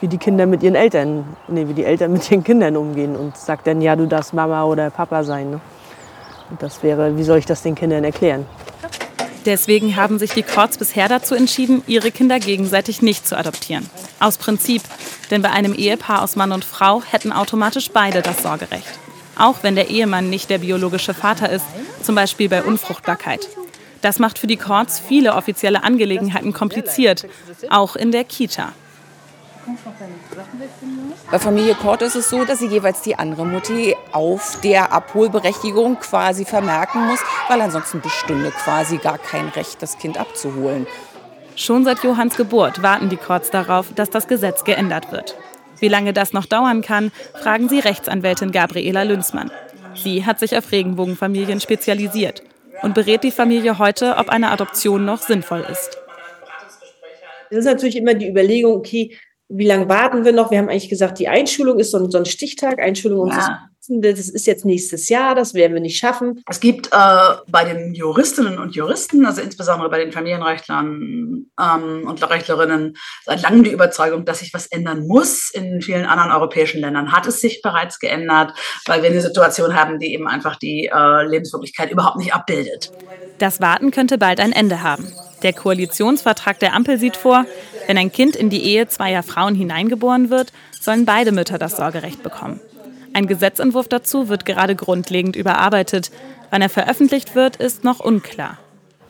wie 0.00 0.08
die 0.08 0.18
Kinder 0.18 0.46
mit 0.46 0.62
ihren 0.62 0.74
Eltern, 0.74 1.24
nee, 1.48 1.68
wie 1.68 1.74
die 1.74 1.84
Eltern 1.84 2.12
mit 2.12 2.30
ihren 2.30 2.42
Kindern 2.42 2.76
umgehen 2.76 3.14
und 3.16 3.36
sagt 3.36 3.66
dann, 3.66 3.80
ja, 3.80 3.94
du 3.94 4.06
darfst 4.06 4.34
Mama 4.34 4.64
oder 4.64 4.90
Papa 4.90 5.22
sein. 5.22 5.50
Ne? 5.50 5.60
Das 6.58 6.82
wäre, 6.82 7.16
wie 7.16 7.22
soll 7.22 7.38
ich 7.38 7.46
das 7.46 7.62
den 7.62 7.74
Kindern 7.74 8.04
erklären? 8.04 8.46
Deswegen 9.44 9.96
haben 9.96 10.18
sich 10.18 10.32
die 10.32 10.42
Korts 10.42 10.78
bisher 10.78 11.08
dazu 11.08 11.34
entschieden, 11.34 11.82
ihre 11.86 12.12
Kinder 12.12 12.38
gegenseitig 12.38 13.02
nicht 13.02 13.26
zu 13.26 13.36
adoptieren. 13.36 13.88
Aus 14.20 14.38
Prinzip. 14.38 14.82
Denn 15.30 15.42
bei 15.42 15.50
einem 15.50 15.74
Ehepaar 15.74 16.22
aus 16.22 16.36
Mann 16.36 16.52
und 16.52 16.64
Frau 16.64 17.02
hätten 17.10 17.32
automatisch 17.32 17.90
beide 17.90 18.22
das 18.22 18.42
Sorgerecht. 18.42 18.86
Auch 19.36 19.62
wenn 19.62 19.74
der 19.74 19.88
Ehemann 19.88 20.30
nicht 20.30 20.50
der 20.50 20.58
biologische 20.58 21.14
Vater 21.14 21.50
ist, 21.50 21.64
zum 22.02 22.14
Beispiel 22.14 22.48
bei 22.48 22.62
Unfruchtbarkeit. 22.62 23.48
Das 24.00 24.18
macht 24.18 24.38
für 24.38 24.46
die 24.46 24.56
Korts 24.56 25.00
viele 25.00 25.34
offizielle 25.34 25.82
Angelegenheiten 25.82 26.52
kompliziert, 26.52 27.26
auch 27.70 27.96
in 27.96 28.12
der 28.12 28.24
Kita. 28.24 28.72
Bei 31.30 31.38
Familie 31.38 31.74
Kort 31.74 32.02
ist 32.02 32.16
es 32.16 32.28
so, 32.28 32.44
dass 32.44 32.58
sie 32.58 32.66
jeweils 32.66 33.02
die 33.02 33.16
andere 33.16 33.46
Mutti 33.46 33.94
auf 34.10 34.60
der 34.62 34.92
Abholberechtigung 34.92 35.98
quasi 36.00 36.44
vermerken 36.44 37.06
muss, 37.06 37.20
weil 37.48 37.60
ansonsten 37.60 38.00
bestünde 38.00 38.50
quasi 38.50 38.98
gar 38.98 39.18
kein 39.18 39.48
Recht, 39.48 39.80
das 39.82 39.98
Kind 39.98 40.18
abzuholen. 40.18 40.86
Schon 41.54 41.84
seit 41.84 42.02
Johanns 42.02 42.36
Geburt 42.36 42.82
warten 42.82 43.08
die 43.08 43.16
Korts 43.16 43.50
darauf, 43.50 43.92
dass 43.94 44.10
das 44.10 44.26
Gesetz 44.26 44.64
geändert 44.64 45.12
wird. 45.12 45.36
Wie 45.78 45.88
lange 45.88 46.12
das 46.12 46.32
noch 46.32 46.46
dauern 46.46 46.82
kann, 46.82 47.12
fragen 47.34 47.68
Sie 47.68 47.78
Rechtsanwältin 47.78 48.52
Gabriela 48.52 49.02
Lünzmann. 49.02 49.50
Sie 49.94 50.24
hat 50.24 50.38
sich 50.38 50.56
auf 50.56 50.72
Regenbogenfamilien 50.72 51.60
spezialisiert 51.60 52.42
und 52.82 52.94
berät 52.94 53.24
die 53.24 53.30
Familie 53.30 53.78
heute, 53.78 54.16
ob 54.16 54.28
eine 54.28 54.50
Adoption 54.50 55.04
noch 55.04 55.20
sinnvoll 55.20 55.66
ist. 55.70 55.98
Das 57.50 57.58
ist 57.60 57.64
natürlich 57.66 57.96
immer 57.96 58.14
die 58.14 58.28
Überlegung, 58.28 58.76
okay, 58.76 59.14
wie 59.54 59.66
lange 59.66 59.88
warten 59.88 60.24
wir 60.24 60.32
noch? 60.32 60.50
Wir 60.50 60.58
haben 60.58 60.68
eigentlich 60.68 60.88
gesagt, 60.88 61.18
die 61.18 61.28
Einschulung 61.28 61.78
ist 61.78 61.90
so 61.90 61.98
ein, 61.98 62.10
so 62.10 62.18
ein 62.18 62.24
Stichtag, 62.24 62.80
Einschulung 62.80 63.20
und 63.20 63.32
ja. 63.32 63.68
das 63.88 64.28
ist 64.28 64.46
jetzt 64.46 64.64
nächstes 64.64 65.08
Jahr, 65.08 65.34
das 65.34 65.52
werden 65.52 65.74
wir 65.74 65.80
nicht 65.80 65.98
schaffen. 65.98 66.42
Es 66.48 66.60
gibt 66.60 66.86
äh, 66.86 67.34
bei 67.48 67.64
den 67.64 67.94
Juristinnen 67.94 68.58
und 68.58 68.74
Juristen, 68.74 69.26
also 69.26 69.42
insbesondere 69.42 69.90
bei 69.90 69.98
den 69.98 70.10
Familienrechtlern 70.10 71.46
ähm, 71.60 72.06
und 72.06 72.30
Rechtlerinnen, 72.30 72.96
seit 73.24 73.42
langem 73.42 73.64
die 73.64 73.72
Überzeugung, 73.72 74.24
dass 74.24 74.38
sich 74.38 74.54
was 74.54 74.66
ändern 74.66 75.06
muss. 75.06 75.50
In 75.52 75.82
vielen 75.82 76.06
anderen 76.06 76.32
europäischen 76.32 76.80
Ländern 76.80 77.12
hat 77.12 77.26
es 77.26 77.40
sich 77.40 77.60
bereits 77.60 77.98
geändert, 77.98 78.52
weil 78.86 79.02
wir 79.02 79.10
eine 79.10 79.20
Situation 79.20 79.74
haben, 79.74 79.98
die 79.98 80.14
eben 80.14 80.28
einfach 80.28 80.56
die 80.56 80.90
äh, 80.92 81.26
Lebenswirklichkeit 81.26 81.90
überhaupt 81.90 82.16
nicht 82.16 82.34
abbildet. 82.34 82.90
Das 83.38 83.60
Warten 83.60 83.90
könnte 83.90 84.16
bald 84.16 84.40
ein 84.40 84.52
Ende 84.52 84.82
haben. 84.82 85.12
Der 85.42 85.52
Koalitionsvertrag 85.52 86.58
der 86.58 86.74
Ampel 86.74 86.98
sieht 86.98 87.16
vor, 87.16 87.44
wenn 87.86 87.98
ein 87.98 88.12
Kind 88.12 88.36
in 88.36 88.50
die 88.50 88.62
Ehe 88.62 88.86
zweier 88.88 89.22
Frauen 89.22 89.54
hineingeboren 89.54 90.30
wird, 90.30 90.52
sollen 90.80 91.04
beide 91.04 91.32
Mütter 91.32 91.58
das 91.58 91.76
Sorgerecht 91.76 92.22
bekommen. 92.22 92.60
Ein 93.12 93.26
Gesetzentwurf 93.26 93.88
dazu 93.88 94.28
wird 94.28 94.44
gerade 94.44 94.74
grundlegend 94.74 95.36
überarbeitet. 95.36 96.10
Wann 96.50 96.62
er 96.62 96.70
veröffentlicht 96.70 97.34
wird, 97.34 97.56
ist 97.56 97.84
noch 97.84 98.00
unklar. 98.00 98.58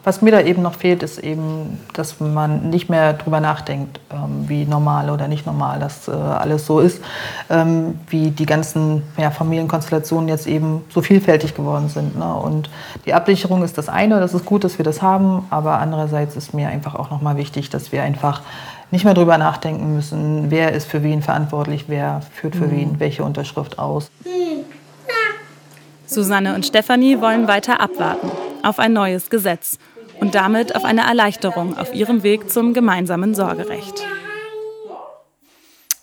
Was 0.05 0.21
mir 0.21 0.33
da 0.33 0.41
eben 0.41 0.63
noch 0.63 0.75
fehlt, 0.75 1.05
ist 1.05 1.19
eben, 1.19 1.79
dass 1.93 2.19
man 2.19 2.71
nicht 2.71 2.89
mehr 2.89 3.13
drüber 3.13 3.39
nachdenkt, 3.39 4.01
ähm, 4.13 4.49
wie 4.49 4.65
normal 4.65 5.11
oder 5.11 5.29
nicht 5.29 5.47
normal 5.47 5.79
das 5.79 6.09
äh, 6.09 6.11
alles 6.11 6.67
so 6.67 6.81
ist, 6.81 7.01
ähm, 7.49 8.01
wie 8.09 8.33
die 8.33 8.47
ganzen 8.47 9.05
ja, 9.17 9.31
Familienkonstellationen 9.31 10.29
jetzt 10.29 10.49
eben 10.49 10.85
so 10.93 11.03
vielfältig 11.03 11.55
geworden 11.55 11.89
sind. 11.89 12.19
Ne? 12.19 12.35
Und 12.35 12.69
die 13.07 13.15
Absicherung 13.15 13.63
ist 13.63 13.79
das 13.79 13.89
eine, 13.89 14.19
das 14.19 14.35
ist 14.35 14.45
gut, 14.45 14.65
dass 14.65 14.77
wir 14.77 14.85
das 14.85 15.03
haben, 15.03 15.47
aber 15.51 15.79
andererseits 15.79 16.35
ist 16.35 16.53
mir 16.53 16.69
einfach 16.69 16.97
auch 16.97 17.11
nochmal 17.11 17.37
wichtig, 17.37 17.71
dass 17.71 17.93
wir 17.93 18.03
einfach 18.03 18.43
nicht 18.91 19.05
mehr 19.05 19.15
drüber 19.15 19.39
nachdenken 19.39 19.95
müssen, 19.95 20.51
wer 20.51 20.73
ist 20.73 20.89
für 20.89 21.05
wen 21.05 21.23
verantwortlich, 21.23 21.85
wer 21.87 22.23
führt 22.33 22.57
für 22.57 22.67
mhm. 22.67 22.73
wen 22.73 23.01
welche 23.01 23.23
Unterschrift 23.23 23.79
aus. 23.79 24.11
Susanne 26.07 26.57
und 26.57 26.67
Stefanie 26.67 27.21
wollen 27.21 27.47
weiter 27.47 27.81
abwarten 27.81 28.31
auf 28.63 28.79
ein 28.79 28.93
neues 28.93 29.31
Gesetz 29.31 29.79
und 30.23 30.37
damit 30.37 30.77
auf 30.77 30.85
eine 30.85 31.01
Erleichterung 31.01 31.77
auf 31.77 31.93
ihrem 31.93 32.23
Weg 32.23 32.49
zum 32.49 32.75
gemeinsamen 32.75 33.35
Sorgerecht. 33.35 34.05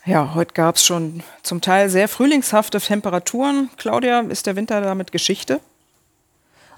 Ja, 0.04 0.34
heute 0.36 0.54
gab 0.54 0.76
es 0.76 0.86
schon 0.86 1.24
zum 1.42 1.62
Teil 1.62 1.90
sehr 1.90 2.10
frühlingshafte 2.10 2.82
Temperaturen. 2.82 3.70
Claudia, 3.78 4.20
ist 4.20 4.46
der 4.46 4.58
Winter 4.58 4.82
damit 4.82 5.14
Geschichte? 5.14 5.62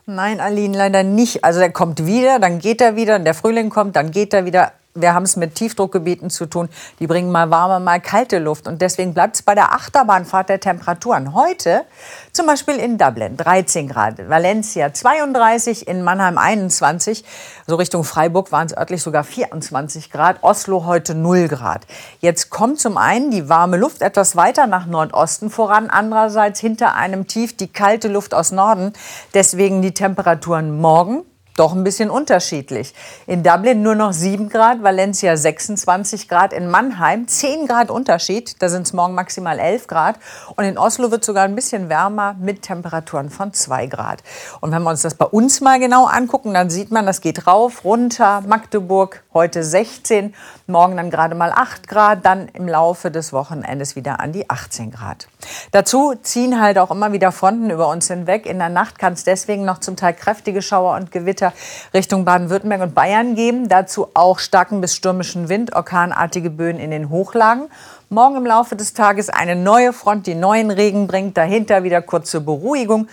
Nein, 0.06 0.40
Aline, 0.40 0.78
leider 0.78 1.02
nicht. 1.02 1.44
Also 1.44 1.60
der 1.60 1.72
kommt 1.72 2.06
wieder, 2.06 2.38
dann 2.38 2.60
geht 2.60 2.80
er 2.80 2.96
wieder, 2.96 3.18
der 3.18 3.34
Frühling 3.34 3.72
kommt, 3.72 3.96
dann 3.96 4.12
geht 4.12 4.36
er 4.36 4.46
wieder 4.46 4.74
wir 4.94 5.14
haben 5.14 5.24
es 5.24 5.38
mit 5.38 5.56
Tiefdruckgebieten 5.56 6.30
zu 6.30 6.46
tun. 6.46 6.68
Die 7.00 7.08
bringen 7.08 7.32
mal 7.32 7.50
warme, 7.50 7.80
mal 7.84 8.02
kalte 8.02 8.40
Luft. 8.40 8.68
Und 8.68 8.82
deswegen 8.82 9.14
bleibt 9.14 9.36
es 9.36 9.42
bei 9.42 9.56
der 9.56 9.74
Achterbahnfahrt 9.74 10.50
der 10.50 10.60
Temperaturen. 10.60 11.34
Heute 11.34 11.86
zum 12.34 12.46
Beispiel 12.46 12.76
in 12.76 12.98
Dublin 12.98 13.38
13 13.38 13.88
Grad, 13.88 14.30
Valencia 14.30 14.94
32, 14.94 15.88
in 15.88 16.04
Mannheim 16.04 16.38
21. 16.38 17.24
So 17.68 17.76
Richtung 17.76 18.04
Freiburg 18.04 18.52
waren 18.52 18.68
es 18.68 18.76
örtlich 18.76 19.02
sogar 19.02 19.24
24 19.24 20.12
Grad. 20.12 20.38
Oslo 20.42 20.86
heute 20.86 21.16
0 21.16 21.48
Grad. 21.48 21.88
Jetzt 22.20 22.50
kommt 22.50 22.80
zum 22.80 22.98
einen 22.98 23.32
die 23.32 23.48
warme 23.48 23.78
Luft 23.78 24.02
etwas 24.02 24.36
weiter 24.36 24.68
nach 24.68 24.88
Nordosten 24.88 25.50
voran. 25.50 25.90
Andererseits 25.90 26.60
hinter 26.60 26.96
einem 26.96 27.28
Tief 27.28 27.56
die 27.56 27.72
kalte 27.72 28.10
Luft 28.10 28.34
aus 28.34 28.52
Norden. 28.52 28.92
Deswegen 29.34 29.82
die 29.82 29.94
Temperaturen 29.94 30.80
morgen 30.80 31.24
doch 31.56 31.74
ein 31.74 31.84
bisschen 31.84 32.10
unterschiedlich. 32.10 32.94
In 33.28 33.44
Dublin 33.44 33.82
nur 33.82 33.96
noch 33.96 34.14
7 34.14 34.50
Grad, 34.50 34.84
Valencia 34.84 35.36
26 35.36 36.28
Grad, 36.28 36.54
in 36.54 36.68
Mannheim 36.68 37.28
10 37.28 37.68
Grad 37.68 37.92
Unterschied, 37.92 38.62
da 38.62 38.70
sind 38.70 38.84
es 38.84 38.94
morgen 38.94 39.14
maximal 39.14 39.60
11 39.60 39.88
Grad. 39.88 40.16
Und 40.56 40.64
in 40.64 40.78
Oslo 40.78 41.12
wird 41.12 41.26
sogar 41.26 41.44
ein 41.44 41.56
bisschen 41.56 41.90
wärmer 41.90 42.36
mit 42.40 42.62
Temperaturen 42.62 43.30
von 43.30 43.54
2 43.54 43.88
Grad. 43.88 44.24
Und 44.62 44.72
wenn 44.72 44.84
wir 44.84 44.90
uns 44.90 45.02
das 45.02 45.16
bei 45.16 45.26
uns 45.26 45.62
mal 45.62 45.80
genau 45.80 46.06
angucken, 46.06 46.54
dann 46.54 46.70
sieht 46.70 46.92
man, 46.92 47.06
das 47.06 47.22
geht 47.22 47.48
rauf, 47.48 47.84
runter. 47.84 48.42
Magdeburg 48.48 49.24
heute 49.34 49.64
16, 49.64 50.34
morgen 50.72 50.98
dann 50.98 51.12
gerade 51.12 51.36
mal 51.36 51.52
8 51.52 51.88
Grad, 51.88 52.26
dann 52.26 52.48
im 52.50 52.68
Laufe 52.68 53.12
des 53.12 53.34
Wochenendes 53.34 53.96
wieder 53.96 54.20
an 54.20 54.32
die 54.32 54.50
18 54.50 54.92
Grad. 54.92 55.28
Dazu 55.72 56.14
ziehen 56.22 56.60
halt 56.60 56.78
auch 56.78 56.92
immer 56.92 57.12
wieder 57.12 57.32
Fronten 57.32 57.70
über 57.70 57.88
uns 57.90 58.08
hinweg. 58.08 58.46
In 58.46 58.60
der 58.60 58.70
Nacht 58.70 58.98
kann 58.98 59.14
es 59.14 59.24
deswegen 59.24 59.66
noch 59.66 59.80
zum 59.80 59.96
Teil 59.96 60.14
kräftige 60.14 60.62
Schauer 60.62 60.96
und 60.96 61.12
Gewitter 61.12 61.54
Richtung 61.94 62.26
Baden-Württemberg 62.26 62.82
und 62.82 62.96
Bayern 62.96 63.36
geben. 63.36 63.70
Dazu 63.70 64.08
auch 64.14 64.40
starken 64.40 64.82
bis 64.82 64.96
stürmischen 64.96 65.50
Wind, 65.50 65.74
orkanartige 65.76 66.50
Böen 66.50 66.80
in 66.80 66.92
den 66.92 67.10
Hochlagen. 67.10 67.70
Morgen 68.10 68.36
im 68.36 68.46
Laufe 68.46 68.76
des 68.76 68.94
Tages 68.94 69.30
eine 69.30 69.56
neue 69.56 69.94
Front, 69.94 70.28
die 70.28 70.36
neuen 70.36 70.70
Regen 70.70 71.08
bringt. 71.08 71.38
Dahinter 71.38 71.84
wieder 71.84 72.02
kurze 72.02 72.42
Beruhigung. 72.42 73.08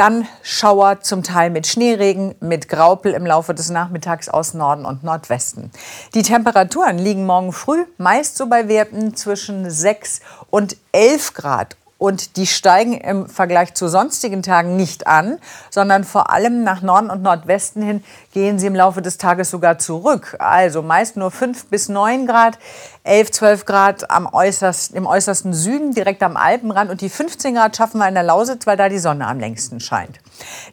Dann 0.00 0.26
Schauer 0.42 1.02
zum 1.02 1.22
Teil 1.22 1.50
mit 1.50 1.66
Schneeregen, 1.66 2.34
mit 2.40 2.70
Graupel 2.70 3.12
im 3.12 3.26
Laufe 3.26 3.52
des 3.52 3.68
Nachmittags 3.68 4.30
aus 4.30 4.54
Norden 4.54 4.86
und 4.86 5.04
Nordwesten. 5.04 5.70
Die 6.14 6.22
Temperaturen 6.22 6.96
liegen 6.96 7.26
morgen 7.26 7.52
früh 7.52 7.84
meist 7.98 8.38
so 8.38 8.46
bei 8.46 8.66
Werten 8.66 9.14
zwischen 9.14 9.70
6 9.70 10.20
und 10.48 10.78
11 10.92 11.34
Grad 11.34 11.76
und 12.00 12.38
die 12.38 12.46
steigen 12.46 12.94
im 12.94 13.28
Vergleich 13.28 13.74
zu 13.74 13.86
sonstigen 13.86 14.42
Tagen 14.42 14.74
nicht 14.74 15.06
an, 15.06 15.38
sondern 15.68 16.04
vor 16.04 16.30
allem 16.30 16.64
nach 16.64 16.80
Norden 16.80 17.10
und 17.10 17.20
Nordwesten 17.20 17.82
hin 17.82 18.02
gehen 18.32 18.58
sie 18.58 18.68
im 18.68 18.74
Laufe 18.74 19.02
des 19.02 19.18
Tages 19.18 19.50
sogar 19.50 19.78
zurück. 19.78 20.34
Also 20.38 20.80
meist 20.80 21.18
nur 21.18 21.30
5 21.30 21.66
bis 21.66 21.90
9 21.90 22.26
Grad, 22.26 22.58
11, 23.02 23.30
12 23.30 23.64
Grad 23.64 24.10
am 24.10 24.26
äußersten, 24.26 24.96
im 24.96 25.06
äußersten 25.06 25.54
Süden, 25.54 25.94
direkt 25.94 26.22
am 26.22 26.36
Alpenrand. 26.36 26.90
Und 26.90 27.00
die 27.00 27.08
15 27.08 27.54
Grad 27.54 27.76
schaffen 27.76 27.98
wir 27.98 28.08
in 28.08 28.14
der 28.14 28.22
Lausitz, 28.22 28.66
weil 28.66 28.76
da 28.76 28.88
die 28.88 28.98
Sonne 28.98 29.26
am 29.26 29.40
längsten 29.40 29.80
scheint. 29.80 30.18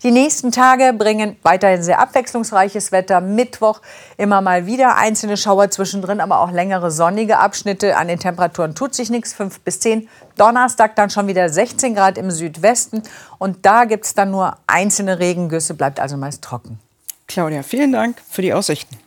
Die 0.03 0.11
nächsten 0.11 0.51
Tage 0.51 0.93
bringen 0.93 1.37
weiterhin 1.43 1.81
sehr 1.83 1.99
abwechslungsreiches 1.99 2.91
Wetter. 2.91 3.21
Mittwoch 3.21 3.81
immer 4.17 4.41
mal 4.41 4.65
wieder 4.65 4.97
einzelne 4.97 5.37
Schauer 5.37 5.69
zwischendrin, 5.69 6.19
aber 6.19 6.41
auch 6.41 6.51
längere 6.51 6.91
sonnige 6.91 7.39
Abschnitte. 7.39 7.95
An 7.95 8.09
den 8.09 8.19
Temperaturen 8.19 8.75
tut 8.75 8.93
sich 8.93 9.09
nichts, 9.09 9.33
5 9.33 9.61
bis 9.61 9.79
10. 9.79 10.09
Donnerstag 10.35 10.95
dann 10.95 11.09
schon 11.09 11.27
wieder 11.27 11.49
16 11.49 11.95
Grad 11.95 12.17
im 12.17 12.29
Südwesten. 12.29 13.03
Und 13.37 13.65
da 13.65 13.85
gibt 13.85 14.05
es 14.05 14.13
dann 14.13 14.31
nur 14.31 14.57
einzelne 14.67 15.19
Regengüsse, 15.19 15.73
bleibt 15.73 15.99
also 15.99 16.17
meist 16.17 16.43
trocken. 16.43 16.79
Claudia, 17.27 17.63
vielen 17.63 17.91
Dank 17.91 18.21
für 18.29 18.41
die 18.41 18.53
Aussichten. 18.53 19.06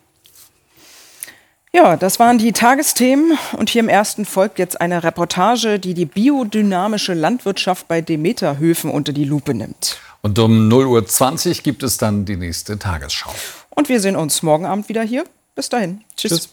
Ja, 1.72 1.96
das 1.96 2.18
waren 2.18 2.38
die 2.38 2.52
Tagesthemen 2.52 3.38
und 3.56 3.70
hier 3.70 3.80
im 3.80 3.88
ersten 3.88 4.24
folgt 4.24 4.58
jetzt 4.58 4.80
eine 4.80 5.04
Reportage, 5.04 5.78
die 5.78 5.94
die 5.94 6.04
biodynamische 6.04 7.14
Landwirtschaft 7.14 7.86
bei 7.86 8.00
Demeterhöfen 8.00 8.90
unter 8.90 9.12
die 9.12 9.24
Lupe 9.24 9.54
nimmt. 9.54 9.98
Und 10.20 10.38
um 10.40 10.68
0.20 10.68 11.48
Uhr 11.48 11.54
gibt 11.62 11.82
es 11.84 11.96
dann 11.96 12.24
die 12.24 12.36
nächste 12.36 12.78
Tagesschau. 12.78 13.30
Und 13.70 13.88
wir 13.88 14.00
sehen 14.00 14.16
uns 14.16 14.42
morgen 14.42 14.66
Abend 14.66 14.88
wieder 14.88 15.02
hier. 15.02 15.24
Bis 15.54 15.68
dahin. 15.68 16.02
Tschüss. 16.16 16.32
Tschüss. 16.32 16.48